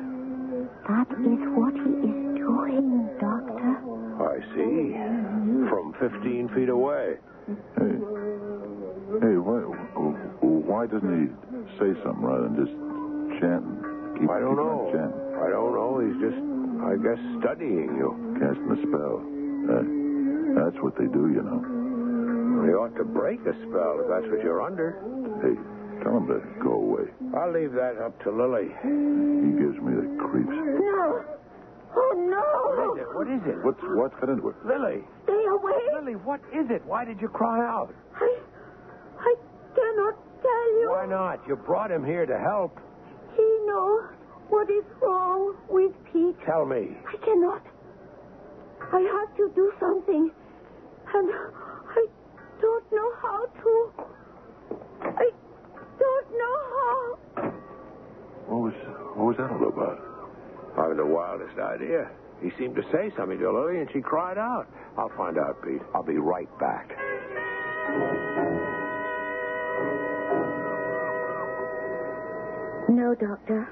[0.88, 3.80] That is what he is doing, Doctor.
[4.22, 4.94] I see.
[5.70, 7.16] From 15 feet away.
[7.48, 7.96] Hey,
[9.24, 9.62] hey, why,
[10.66, 11.26] why doesn't he
[11.78, 12.74] say something rather than just
[13.40, 13.78] chanting?
[14.20, 14.90] Keep, I don't know.
[14.92, 15.26] chanting?
[15.38, 16.00] I don't know.
[16.02, 16.40] He's just,
[16.84, 18.10] I guess, studying you.
[18.42, 19.16] Casting a spell.
[19.66, 19.84] Uh,
[20.60, 21.60] that's what they do, you know.
[22.66, 24.98] He ought to break a spell if that's what you're under.
[25.44, 25.54] Hey,
[26.02, 27.06] tell him to go away.
[27.36, 28.72] I'll leave that up to Lily.
[28.82, 30.50] He gives me the creeps.
[30.50, 31.24] No.
[31.96, 32.44] Oh, no.
[33.16, 33.56] What is it?
[33.64, 34.56] What's what's got into it?
[34.66, 35.04] Lily.
[35.24, 35.80] Stay away.
[36.00, 36.84] Lily, what is it?
[36.86, 37.94] Why did you cry out?
[38.16, 38.40] I,
[39.20, 39.36] I
[39.76, 40.35] cannot tell you.
[40.88, 41.42] Why not?
[41.48, 42.80] You brought him here to help.
[43.36, 44.04] He knows
[44.50, 46.36] what is wrong with Pete.
[46.46, 46.98] Tell me.
[47.08, 47.64] I cannot.
[48.94, 50.32] I have to do something.
[51.14, 52.08] And I
[52.62, 53.92] don't know how to.
[55.02, 55.30] I
[56.00, 57.18] don't know how.
[58.48, 58.74] What was
[59.16, 60.02] what was that all about?
[60.78, 62.10] I have the wildest idea.
[62.42, 64.68] He seemed to say something to Lily, and she cried out.
[64.98, 65.82] I'll find out, Pete.
[65.94, 66.92] I'll be right back.
[73.06, 73.70] No, Doctor.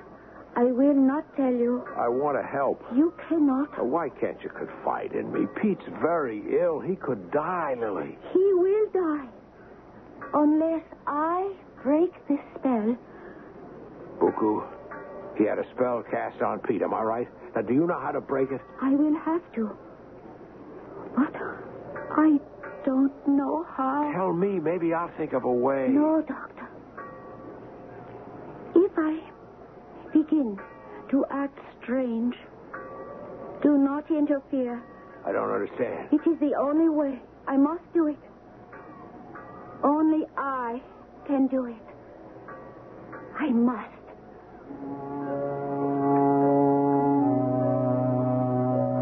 [0.55, 1.83] I will not tell you.
[1.97, 2.83] I want to help.
[2.95, 3.83] You cannot.
[3.83, 5.47] Why can't you confide in me?
[5.59, 6.79] Pete's very ill.
[6.79, 8.15] He could die, Lily.
[8.31, 9.27] He will die.
[10.35, 12.95] Unless I break this spell.
[14.21, 14.63] Buku,
[15.35, 17.27] he had a spell cast on Pete, am I right?
[17.55, 18.61] Now, do you know how to break it?
[18.83, 19.71] I will have to.
[21.15, 22.37] But I
[22.85, 24.11] don't know how.
[24.15, 24.59] Tell me.
[24.59, 25.87] Maybe I'll think of a way.
[25.89, 26.62] No, Doctor.
[28.97, 29.19] I
[30.13, 30.59] begin
[31.09, 32.35] to act strange,
[33.61, 34.81] do not interfere.
[35.25, 36.09] I don't understand.
[36.11, 37.19] It is the only way.
[37.47, 38.17] I must do it.
[39.83, 40.81] Only I
[41.27, 41.75] can do it.
[43.39, 43.89] I must.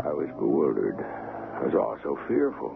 [0.05, 0.97] I was bewildered.
[0.99, 2.69] I was also fearful.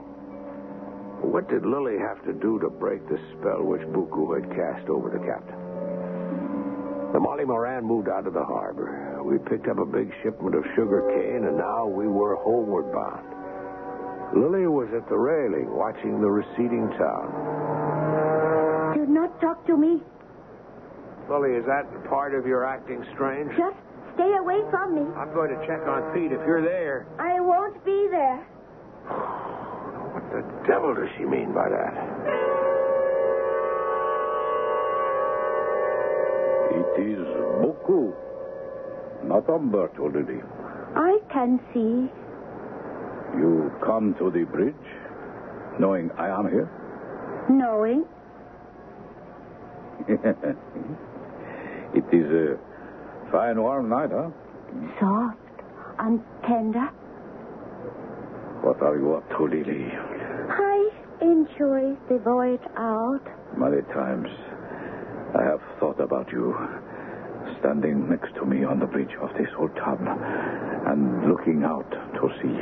[1.22, 5.10] What did Lily have to do to break the spell which Buku had cast over
[5.10, 5.65] the captain?
[7.16, 9.24] The Molly Moran moved out of the harbor.
[9.24, 13.24] We picked up a big shipment of sugar cane, and now we were homeward bound.
[14.36, 17.32] Lily was at the railing watching the receding town.
[19.00, 20.04] Do not talk to me.
[21.32, 23.48] Lily, is that part of your acting strange?
[23.56, 23.80] Just
[24.16, 25.08] stay away from me.
[25.16, 27.08] I'm going to check on Pete if you're there.
[27.18, 28.44] I won't be there.
[30.16, 32.65] What the devil does she mean by that?
[36.98, 37.20] Is
[37.62, 38.14] Buku,
[39.24, 40.42] not Umberto Lily.
[40.96, 42.10] I can see.
[43.38, 44.74] You come to the bridge,
[45.80, 46.70] knowing I am here?
[47.50, 48.06] Knowing.
[50.08, 52.58] it is a
[53.32, 54.30] fine warm night, huh?
[55.00, 55.38] Soft
[56.00, 56.90] and tender.
[58.62, 59.92] What are you up to, Lily?
[60.50, 60.90] I
[61.22, 63.22] enjoy the voyage out.
[63.58, 64.28] Many times
[65.38, 66.56] I have thought about you
[67.66, 70.06] standing next to me on the bridge of this old town
[70.86, 72.62] and looking out to sea.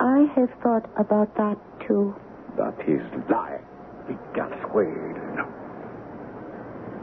[0.00, 2.14] I have thought about that too.
[2.56, 3.60] That is lie.
[4.08, 4.16] It
[4.64, 5.16] swayed.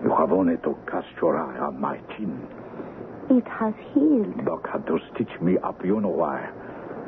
[0.03, 2.41] You have only to cast your eye on my chin.
[3.29, 4.43] It has healed.
[4.45, 6.49] Doc had to stitch me up, you know why.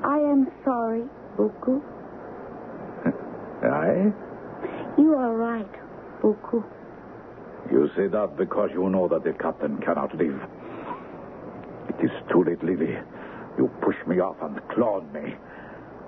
[0.03, 1.03] I am sorry,
[1.37, 1.81] Buku.
[3.63, 4.13] Aye?
[4.97, 5.73] You are right,
[6.21, 6.63] Buku.
[7.71, 10.41] You say that because you know that the captain cannot live.
[11.89, 12.97] It is too late, Lily.
[13.57, 15.35] You pushed me off and clawed me.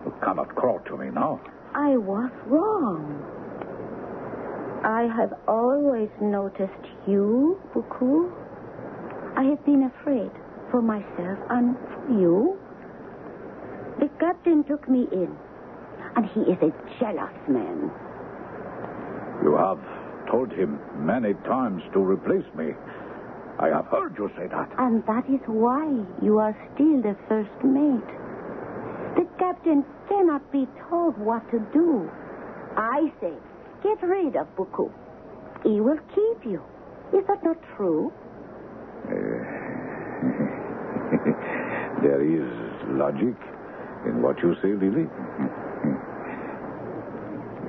[0.06, 1.40] You cannot crawl to me now.
[1.76, 3.22] I was wrong.
[4.84, 8.32] I have always noticed you, Buku.
[9.38, 10.32] I have been afraid
[10.72, 12.60] for myself and for you.
[14.00, 15.30] The captain took me in,
[16.16, 17.92] and he is a jealous man.
[19.44, 19.80] You have
[20.30, 22.74] told him many times to replace me.
[23.60, 24.70] I have heard you say that.
[24.78, 25.86] And that is why
[26.22, 28.12] you are still the first mate.
[29.16, 32.10] The captain cannot be told what to do.
[32.76, 33.34] I say,
[33.84, 34.92] get rid of Buku.
[35.64, 36.62] He will keep you.
[37.14, 38.12] Is that not true?
[39.10, 39.12] Eh,
[42.02, 42.48] there is
[42.98, 43.36] logic
[44.06, 45.08] in what you say, Lily.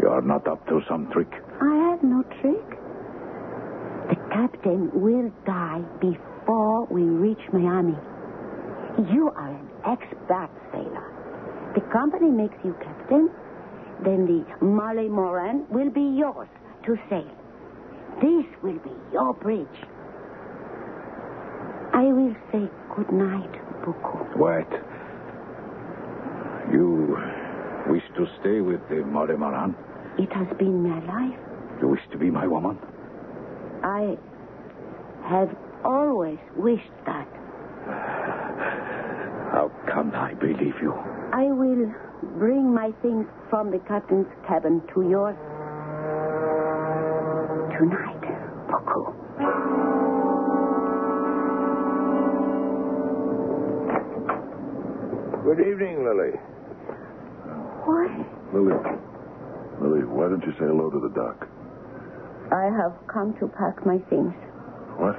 [0.02, 1.30] You are not up to some trick.
[2.02, 2.68] No trick.
[4.08, 7.96] The captain will die before we reach Miami.
[9.12, 11.72] You are an expert sailor.
[11.74, 13.30] The company makes you captain,
[14.04, 16.48] then the Molly Moran will be yours
[16.86, 17.30] to sail.
[18.20, 19.66] This will be your bridge.
[21.94, 23.52] I will say good night,
[23.84, 24.36] Buku.
[24.36, 24.68] What?
[26.72, 27.16] You
[27.86, 29.76] wish to stay with the Molly Moran?
[30.18, 31.38] It has been my life.
[31.82, 32.78] You wish to be my woman?
[33.82, 34.16] I
[35.28, 35.50] have
[35.84, 37.26] always wished that.
[39.50, 40.94] How can I believe you?
[41.32, 41.92] I will
[42.38, 45.34] bring my things from the captain's cabin to yours
[47.76, 48.22] tonight,
[48.70, 49.02] Buku.
[55.42, 56.38] Good evening, Lily.
[57.82, 58.54] What?
[58.54, 58.78] Lily.
[59.80, 61.48] Lily, why don't you say hello to the doc?
[62.52, 64.34] I have come to pack my things.
[65.00, 65.16] What?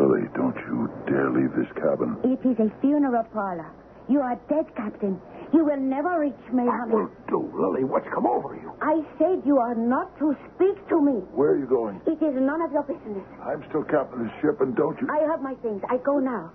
[0.00, 2.16] Lily, don't you dare leave this cabin.
[2.24, 3.68] It is a funeral parlor.
[4.08, 5.20] You are dead, Captain.
[5.52, 6.90] You will never reach Miami.
[6.90, 7.84] What will do, Lily.
[7.84, 8.72] What's come over you?
[8.80, 11.20] I said you are not to speak to me.
[11.36, 12.00] Where are you going?
[12.06, 13.22] It is none of your business.
[13.44, 15.08] I'm still captain of the ship, and don't you...
[15.12, 15.82] I have my things.
[15.90, 16.50] I go now.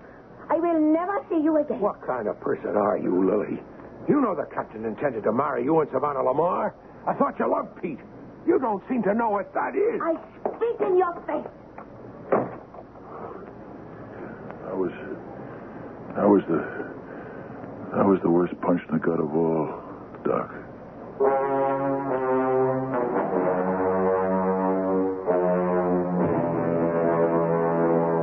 [0.50, 1.80] I will never see you again.
[1.80, 3.62] What kind of person are you, Lily?
[4.10, 6.74] You know the captain intended to marry you and Savanna-la-Mar.
[7.06, 8.00] I thought you loved Pete.
[8.48, 10.00] You don't seem to know what that is.
[10.02, 11.46] I speak in your face.
[14.64, 14.92] That was...
[16.16, 16.88] That was the...
[17.96, 19.68] That was the worst punch in the gut of all,
[20.24, 20.52] Doc.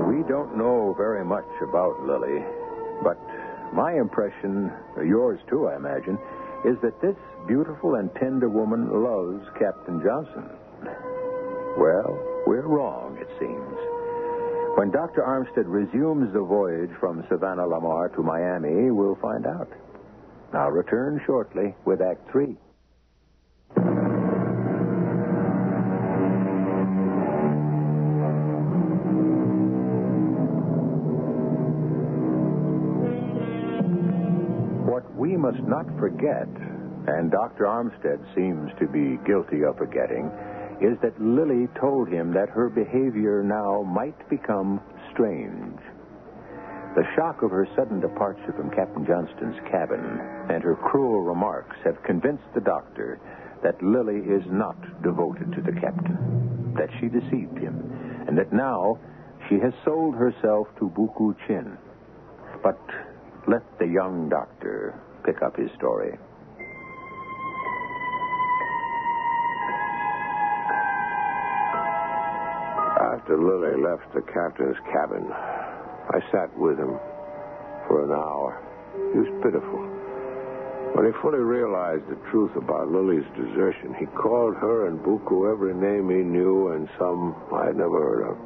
[0.08, 2.42] We don't know very much about Lily,
[3.02, 3.18] but
[3.74, 6.18] my impression, yours too, I imagine,
[6.64, 10.48] is that this beautiful and tender woman loves Captain Johnson.
[11.76, 13.78] Well, we're wrong, it seems.
[14.76, 15.22] When Dr.
[15.22, 19.70] Armistead resumes the voyage from Savanna-la-Mar to Miami, we'll find out.
[20.52, 22.56] I'll return shortly with Act Three.
[34.86, 36.48] What we must not forget,
[37.06, 37.66] and Dr.
[37.66, 40.30] Armistead seems to be guilty of forgetting,
[40.80, 44.80] is that Lily told him that her behavior now might become
[45.12, 45.78] strange.
[46.94, 52.02] The shock of her sudden departure from Captain Johnston's cabin and her cruel remarks have
[52.04, 53.20] convinced the doctor
[53.62, 58.98] that Lily is not devoted to the captain, that she deceived him, and that now
[59.48, 61.76] she has sold herself to Buku Chin.
[62.62, 62.80] But
[63.48, 66.16] let the young doctor pick up his story.
[73.24, 76.92] After Lily left the captain's cabin, I sat with him
[77.88, 78.60] for an hour.
[79.16, 79.80] He was pitiful.
[80.92, 85.72] When he fully realized the truth about Lily's desertion, he called her and Buku every
[85.72, 88.36] name he knew and some I had never heard of.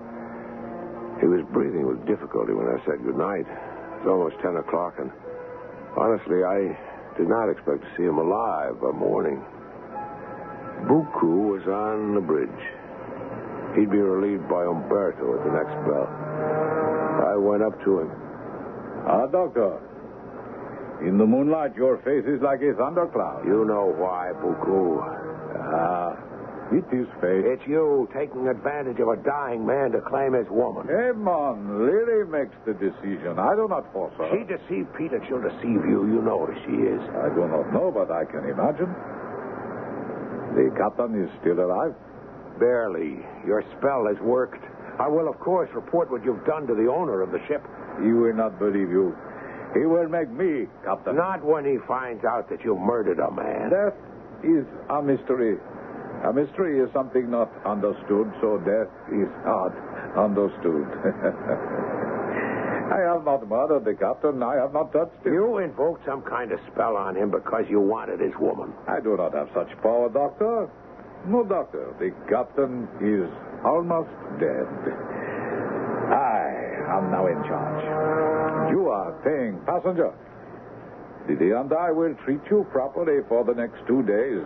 [1.18, 3.50] He was breathing with difficulty when I said goodnight.
[3.50, 5.10] It was almost 10 o'clock, and
[5.98, 6.78] honestly, I
[7.18, 9.42] did not expect to see him alive by morning.
[10.86, 12.77] Buku was on the bridge.
[13.78, 16.10] He'd be relieved by Umberto at the next bell.
[17.30, 18.10] I went up to him.
[19.06, 19.78] Ah, Doctor.
[21.06, 23.46] In the moonlight, your face is like a thundercloud.
[23.46, 24.98] You know why, Buku.
[25.62, 26.10] Ah,
[26.74, 27.46] it is fate.
[27.46, 30.90] It's you taking advantage of a dying man to claim his woman.
[30.90, 33.38] Man, Lily makes the decision.
[33.38, 34.26] I do not force her.
[34.34, 35.22] She deceived Peter.
[35.28, 36.02] she'll deceive you.
[36.10, 37.00] You know who she is.
[37.22, 38.90] I do not know, but I can imagine.
[40.58, 41.94] The captain is still alive.
[42.58, 43.18] Barely.
[43.46, 44.62] Your spell has worked.
[44.98, 47.62] I will, of course, report what you've done to the owner of the ship.
[48.02, 49.14] He will not believe you.
[49.74, 51.16] He will make me captain.
[51.16, 53.70] Not when he finds out that you murdered a man.
[53.70, 53.94] Death
[54.42, 55.58] is a mystery.
[56.24, 59.70] A mystery is something not understood, so death is not
[60.18, 60.82] understood.
[62.88, 64.42] I have not murdered the captain.
[64.42, 65.34] I have not touched him.
[65.34, 68.72] You invoked some kind of spell on him because you wanted his woman.
[68.88, 70.70] I do not have such power, Doctor.
[71.28, 71.94] No, Doctor.
[72.00, 73.28] The captain is
[73.62, 74.08] almost
[74.40, 74.64] dead.
[76.08, 78.72] I am now in charge.
[78.72, 80.12] You are paying passenger.
[81.28, 84.44] Didi and I will treat you properly for the next two days.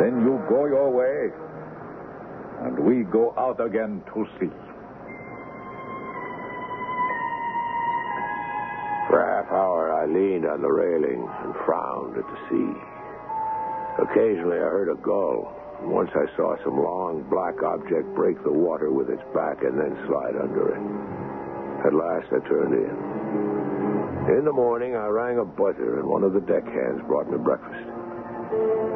[0.00, 1.28] Then you go your way,
[2.64, 4.48] and we go out again to sea.
[9.10, 12.96] Perhaps half hour, I leaned on the railing and frowned at the sea.
[14.02, 15.55] Occasionally, I heard a gull.
[15.82, 19.92] Once I saw some long black object break the water with its back and then
[20.08, 20.82] slide under it.
[21.86, 24.36] At last, I turned in.
[24.38, 27.86] In the morning, I rang a buzzer, and one of the deckhands brought me breakfast.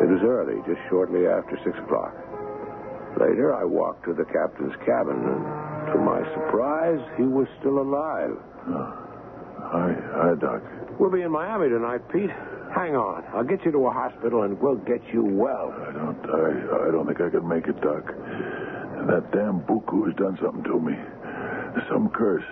[0.03, 2.15] It was early, just shortly after six o'clock.
[3.21, 8.35] Later, I walked to the captain's cabin, and to my surprise, he was still alive.
[8.67, 8.93] Oh,
[9.71, 10.63] hi, hi, Doc.
[10.99, 12.31] We'll be in Miami tonight, Pete.
[12.75, 13.25] Hang on.
[13.35, 15.75] I'll get you to a hospital, and we'll get you well.
[15.75, 18.07] I don't, I, I don't think I can make it, Doc.
[19.11, 20.95] That damn Buku has done something to me.
[21.91, 22.45] Some curse.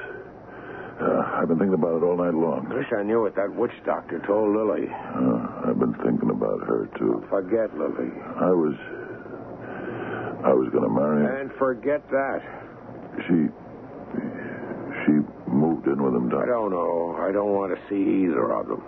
[1.00, 2.68] Uh, I've been thinking about it all night long.
[2.74, 4.90] Wish I knew what that witch doctor told Lily.
[4.90, 7.22] Uh, I've been thinking about her, too.
[7.30, 8.10] Forget Lily.
[8.42, 8.74] I was.
[10.42, 11.36] I was going to marry her.
[11.38, 12.42] And forget that.
[13.28, 13.46] She.
[15.06, 15.12] She
[15.46, 16.42] moved in with him, Doc.
[16.42, 17.16] I don't know.
[17.20, 18.82] I don't want to see either of them.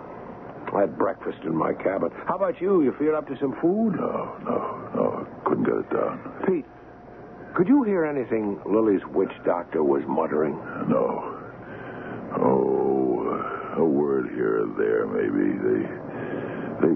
[0.75, 2.11] I had breakfast in my cabin.
[2.27, 2.81] How about you?
[2.81, 3.95] You feel up to some food?
[3.95, 5.27] No, no, no.
[5.45, 6.43] Couldn't get it down.
[6.47, 6.65] Pete,
[7.55, 10.55] could you hear anything Lily's witch doctor was muttering?
[10.87, 11.37] No.
[12.39, 15.57] Oh, a word here or there, maybe.
[15.59, 16.87] They.
[16.87, 16.95] They.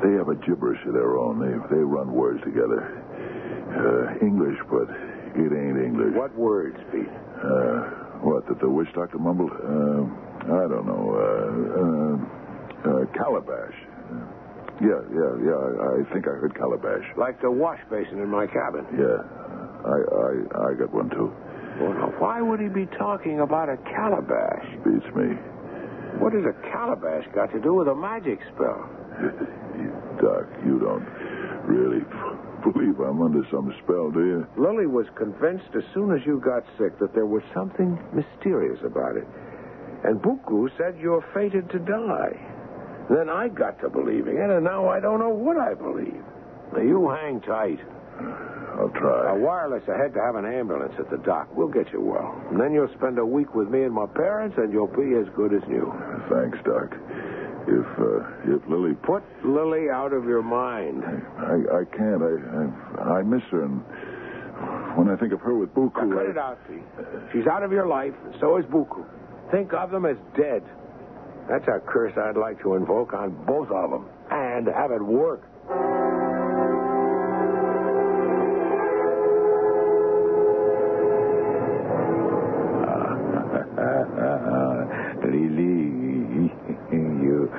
[0.00, 1.40] They have a gibberish of their own.
[1.40, 3.02] They, they run words together.
[3.68, 4.88] Uh, English, but
[5.34, 6.14] it ain't English.
[6.14, 7.10] What words, Pete?
[7.42, 9.50] Uh, what, that the witch doctor mumbled?
[9.50, 10.06] Uh,
[10.54, 12.37] I don't know.
[12.88, 13.76] Uh, calabash.
[14.80, 15.58] Yeah, yeah, yeah.
[15.58, 17.04] I, I think I heard calabash.
[17.16, 18.86] Like the wash basin in my cabin.
[18.96, 19.20] Yeah.
[19.84, 21.30] I, I, I got one too.
[21.80, 24.66] Well, now, why would he be talking about a calabash?
[24.84, 25.36] Beats me.
[26.18, 28.88] What has a calabash got to do with a magic spell?
[30.22, 31.06] Doc, you don't
[31.68, 32.02] really
[32.72, 34.46] believe I'm under some spell, do you?
[34.56, 39.16] Lily was convinced as soon as you got sick that there was something mysterious about
[39.16, 39.26] it.
[40.04, 42.34] And Buku said you're fated to die.
[43.10, 46.22] Then I got to believing it, and now I don't know what I believe.
[46.74, 47.80] Now, you hang tight.
[48.78, 49.32] I'll try.
[49.32, 51.48] A wireless ahead to have an ambulance at the dock.
[51.56, 52.40] We'll get you well.
[52.50, 55.26] And then you'll spend a week with me and my parents, and you'll be as
[55.34, 55.90] good as new.
[56.30, 56.94] Thanks, Doc.
[57.66, 61.02] If uh, if Lily Put Lily out of your mind.
[61.04, 62.22] I, I can't.
[62.22, 63.80] I, I I miss her, and
[64.96, 66.82] when I think of her with Buku, Now, cut I- it out, Pete.
[67.32, 69.04] She's out of your life, and so is Buku.
[69.50, 70.62] Think of them as dead.
[71.48, 75.42] That's a curse I'd like to invoke on both of them, and have it work.
[85.24, 85.58] Lily,
[86.92, 87.50] you,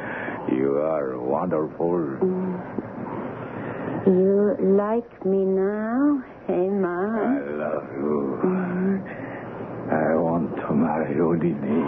[0.51, 2.17] you are wonderful.
[4.05, 6.55] You like me now, eh, I
[7.57, 9.01] love you.
[9.91, 11.83] I want to marry you, Lily.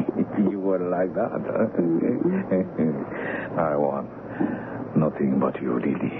[0.50, 1.32] you would like that?
[3.58, 4.08] I want
[4.96, 6.12] nothing but you, Lily.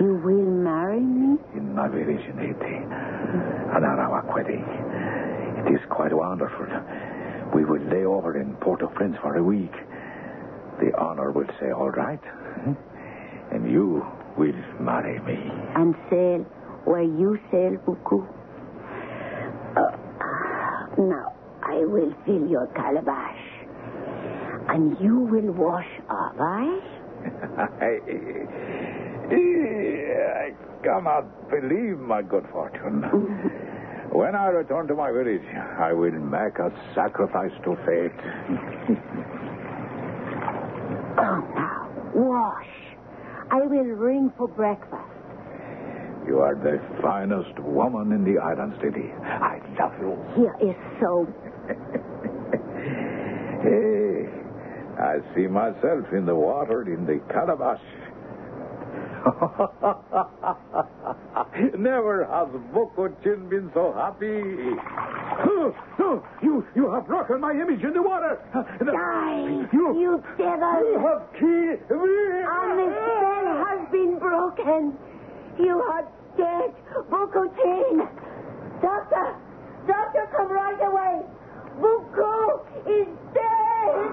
[0.00, 1.38] You will marry me?
[1.54, 2.76] in my village in Haiti,
[3.74, 4.64] an Arawak wedding.
[5.66, 6.66] It is quite wonderful.
[7.54, 9.72] We will lay over in Port-au-Prince for a week.
[10.80, 12.20] The honor will say, all right,
[13.52, 14.04] and you
[14.36, 15.38] will marry me.
[15.76, 16.44] And sail
[16.84, 18.26] where you sail, Buku?
[19.76, 19.96] Uh,
[20.98, 21.32] now,
[21.74, 23.40] I will fill your calabash.
[24.68, 26.36] And you will wash off?
[26.38, 27.98] I,
[30.44, 30.52] I
[30.84, 33.02] cannot believe my good fortune.
[34.14, 35.42] When I return to my village,
[35.80, 38.14] I will make a sacrifice to fate.
[41.18, 42.68] Oh, now, wash.
[43.50, 45.10] I will ring for breakfast.
[46.28, 49.10] You are the finest woman in the islands, Lily.
[49.24, 50.16] I love you.
[50.36, 51.26] Here is so.
[53.64, 54.28] Hey,
[55.00, 57.80] I see myself in the water in the calabash.
[61.78, 64.42] Never has Buku Chin been so happy.
[65.46, 68.38] No, no, you, you have broken my image in the water.
[68.84, 70.84] Die, You, you devil!
[70.84, 72.44] you have killed me.
[72.44, 74.92] And the spell has been broken.
[75.58, 76.04] You are
[76.36, 76.74] dead,
[77.08, 78.06] Buku Chin.
[78.82, 79.34] Doctor,
[79.86, 81.22] doctor, come right away.
[81.80, 84.12] Buku is dead.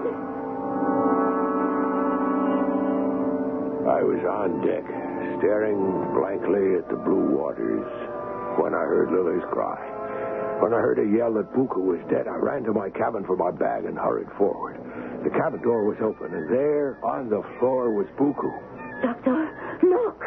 [3.82, 4.84] I was on deck,
[5.38, 5.78] staring
[6.14, 7.86] blankly at the blue waters,
[8.58, 9.78] when I heard Lily's cry.
[10.62, 13.36] When I heard a yell that Buku was dead, I ran to my cabin for
[13.36, 14.78] my bag and hurried forward.
[15.24, 18.50] The cabin door was open, and there on the floor was Buku.
[19.02, 19.50] Doctor,
[19.82, 20.22] look.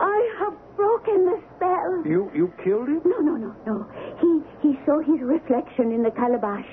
[0.00, 2.02] I have broken the spell.
[2.04, 3.02] You you killed him?
[3.04, 3.86] No, no, no, no.
[4.20, 6.68] He he saw his reflection in the calabash.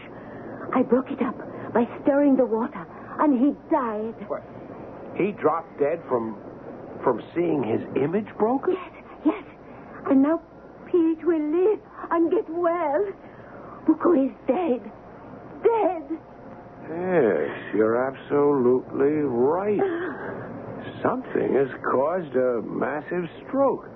[0.73, 1.37] I broke it up
[1.73, 2.85] by stirring the water,
[3.19, 4.15] and he died.
[4.27, 4.43] What?
[5.15, 6.37] He dropped dead from
[7.03, 8.73] from seeing his image broken?
[8.73, 9.43] Yes, yes.
[10.09, 10.41] And now
[10.85, 11.79] Pete will live
[12.11, 13.05] and get well.
[13.85, 14.91] Buku is dead.
[15.63, 16.03] Dead.
[16.89, 19.79] Yes, you're absolutely right.
[21.03, 23.89] Something has caused a massive stroke.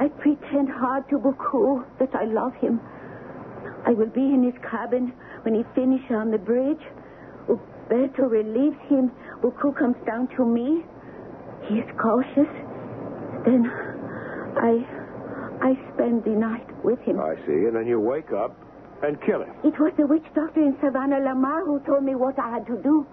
[0.00, 2.80] I pretend hard to Buku that I love him.
[3.86, 6.80] I will be in his cabin when he finishes on the bridge.
[7.48, 9.12] Umberto relieves him.
[9.42, 10.82] Buku comes down to me.
[11.68, 12.48] He is cautious.
[13.44, 13.70] Then
[14.56, 14.80] I
[15.60, 17.20] I spend the night with him.
[17.20, 18.56] I see, and then you wake up
[19.02, 19.54] and kill him.
[19.62, 23.06] It was the witch doctor in Savanna-la-Mar who told me what I had to do.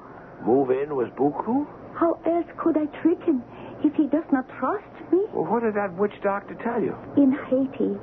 [0.46, 1.68] Move in was Buku?
[1.96, 3.44] How else could I trick him
[3.84, 5.26] if he does not trust me?
[5.34, 6.96] Well, what did that witch doctor tell you?
[7.18, 7.98] In Haiti,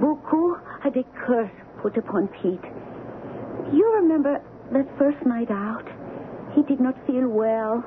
[0.00, 1.50] Buku had a curse
[1.82, 2.64] put upon Pete.
[3.72, 5.86] You remember that first night out?
[6.54, 7.84] He did not feel well.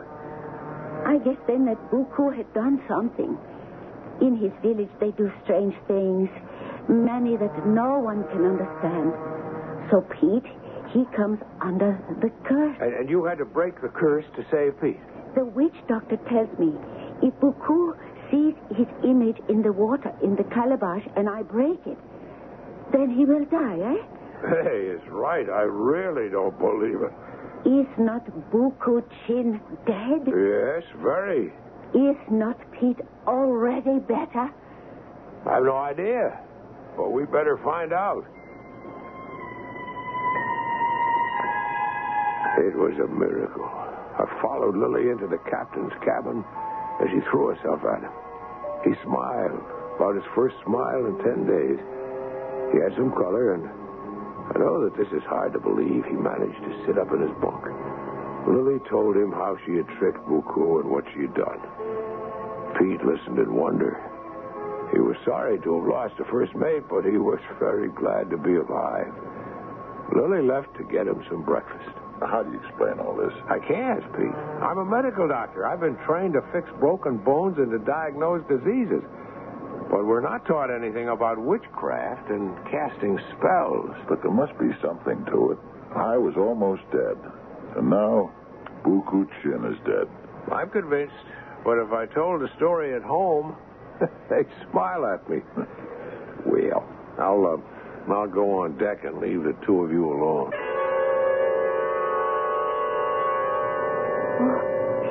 [1.06, 3.38] I guess then that Buku had done something.
[4.22, 6.30] In his village, they do strange things,
[6.88, 9.12] many that no one can understand.
[9.92, 10.48] So Pete,
[10.94, 12.78] he comes under the curse.
[12.80, 15.00] And, and you had to break the curse to save Pete.
[15.36, 16.74] The witch doctor tells me
[17.22, 17.98] if Buku
[18.30, 21.98] sees his image in the water in the calabash and I break it,
[22.92, 24.06] then he will die, eh?
[24.64, 25.50] Hey, it's right.
[25.50, 27.14] I really don't believe it.
[27.66, 30.28] Is not Buku Chin dead?
[30.28, 31.54] Yes, very.
[31.96, 34.52] Is not Pete already better?
[35.46, 36.38] I have no idea.
[36.98, 38.26] But we better find out.
[42.60, 43.83] It was a miracle.
[44.18, 46.46] I followed Lily into the captain's cabin
[47.02, 48.14] as she threw herself at him.
[48.86, 49.64] He smiled,
[49.96, 51.80] about his first smile in ten days.
[52.74, 53.70] He had some color, and
[54.54, 56.06] I know that this is hard to believe.
[56.06, 57.66] He managed to sit up in his bunk.
[58.46, 61.62] Lily told him how she had tricked Buku and what she had done.
[62.78, 63.98] Pete listened in wonder.
[64.92, 68.38] He was sorry to have lost the first mate, but he was very glad to
[68.38, 69.14] be alive.
[70.14, 72.03] Lily left to get him some breakfast.
[72.26, 73.34] How do you explain all this?
[73.50, 74.36] I can't, Pete.
[74.62, 75.66] I'm a medical doctor.
[75.66, 79.04] I've been trained to fix broken bones and to diagnose diseases.
[79.90, 83.94] But we're not taught anything about witchcraft and casting spells.
[84.10, 85.60] But there must be something to it.
[85.96, 87.18] I was almost dead.
[87.78, 88.32] And now,
[88.84, 90.08] Buku Chin is dead.
[90.52, 91.14] I'm convinced.
[91.64, 93.56] But if I told the story at home,
[94.30, 95.42] they'd smile at me.
[96.46, 96.84] well,
[97.20, 100.52] I'll, uh, I'll go on deck and leave the two of you alone.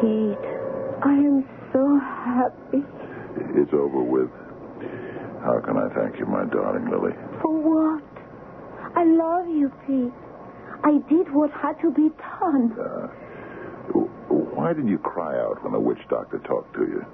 [0.01, 0.47] Pete,
[1.03, 2.83] I am so happy.
[3.59, 4.31] It's over with.
[5.45, 7.13] How can I thank you, my darling Lily?
[7.41, 8.03] For what?
[8.97, 10.13] I love you, Pete.
[10.85, 12.11] I did what had to be
[12.41, 12.73] done.
[12.79, 13.09] Uh,
[14.63, 17.05] why did you cry out when the witch doctor talked to you?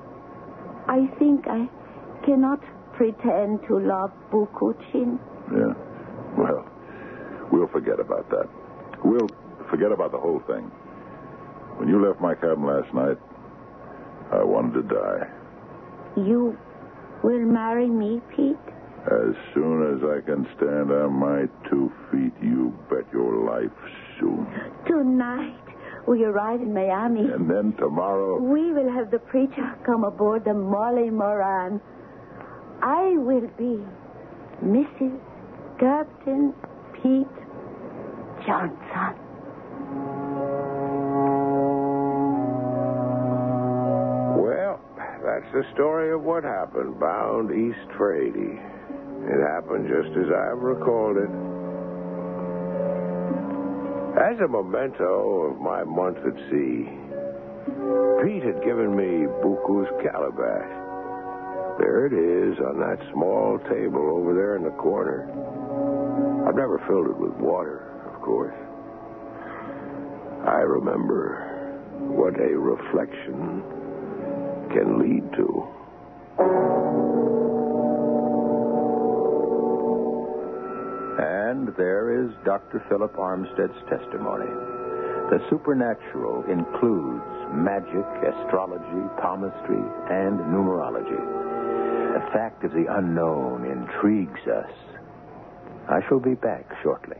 [0.89, 1.69] I think I
[2.25, 2.61] cannot
[2.95, 5.19] pretend to love Buku Chin.
[5.53, 5.73] Yeah.
[6.37, 6.69] Well,
[7.53, 8.49] we'll forget about that.
[9.05, 9.31] We'll
[9.71, 10.71] forget about the whole thing.
[11.79, 13.19] When you left my cabin last night,
[14.33, 15.29] I wanted to die.
[16.17, 16.59] You
[17.23, 18.57] will marry me, Pete?
[19.07, 23.71] As soon as I can stand on my two feet, you bet your life
[24.19, 24.45] soon.
[24.89, 25.63] Tonight,
[26.09, 27.31] we arrive in Miami.
[27.31, 28.41] And then tomorrow.
[28.41, 31.81] We will have the preacher come aboard the Molly Moran.
[32.83, 33.79] I will be
[34.65, 35.19] Mrs.
[35.79, 36.53] Captain
[36.93, 37.27] Pete
[38.45, 39.28] Johnson.
[45.39, 48.59] That's the story of what happened bound east for Haiti.
[48.59, 51.31] It happened just as I've recalled it.
[54.19, 56.91] As a memento of my month at sea,
[58.25, 60.75] Pete had given me Buku's calabash.
[61.79, 65.23] There it is on that small table over there in the corner.
[66.49, 68.57] I've never filled it with water, of course.
[70.49, 71.79] I remember
[72.11, 73.78] what a reflection
[74.73, 75.65] can lead to.
[81.19, 82.85] And there is Dr.
[82.89, 84.51] Philip Armistead's testimony.
[85.31, 91.21] The supernatural includes magic, astrology, palmistry, and numerology.
[92.15, 94.73] The fact of the unknown intrigues us.
[95.89, 97.17] I shall be back shortly.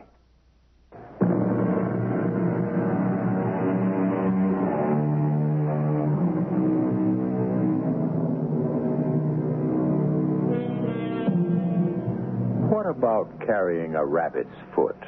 [12.99, 14.99] About carrying a rabbit's foot?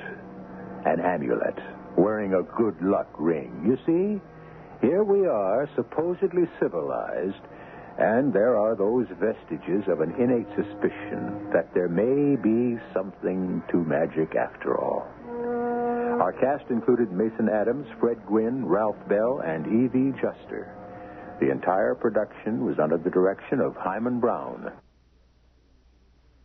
[0.85, 1.59] An amulet?
[1.97, 3.51] wearing a good luck ring.
[3.65, 4.21] You see,
[4.85, 7.43] here we are, supposedly civilized,
[7.97, 13.77] and there are those vestiges of an innate suspicion that there may be something to
[13.77, 15.07] magic after all.
[16.21, 20.77] Our cast included Mason Adams, Fred Gwynne, Ralph Bell, and Evie Juster.
[21.39, 24.71] The entire production was under the direction of Himan Brown.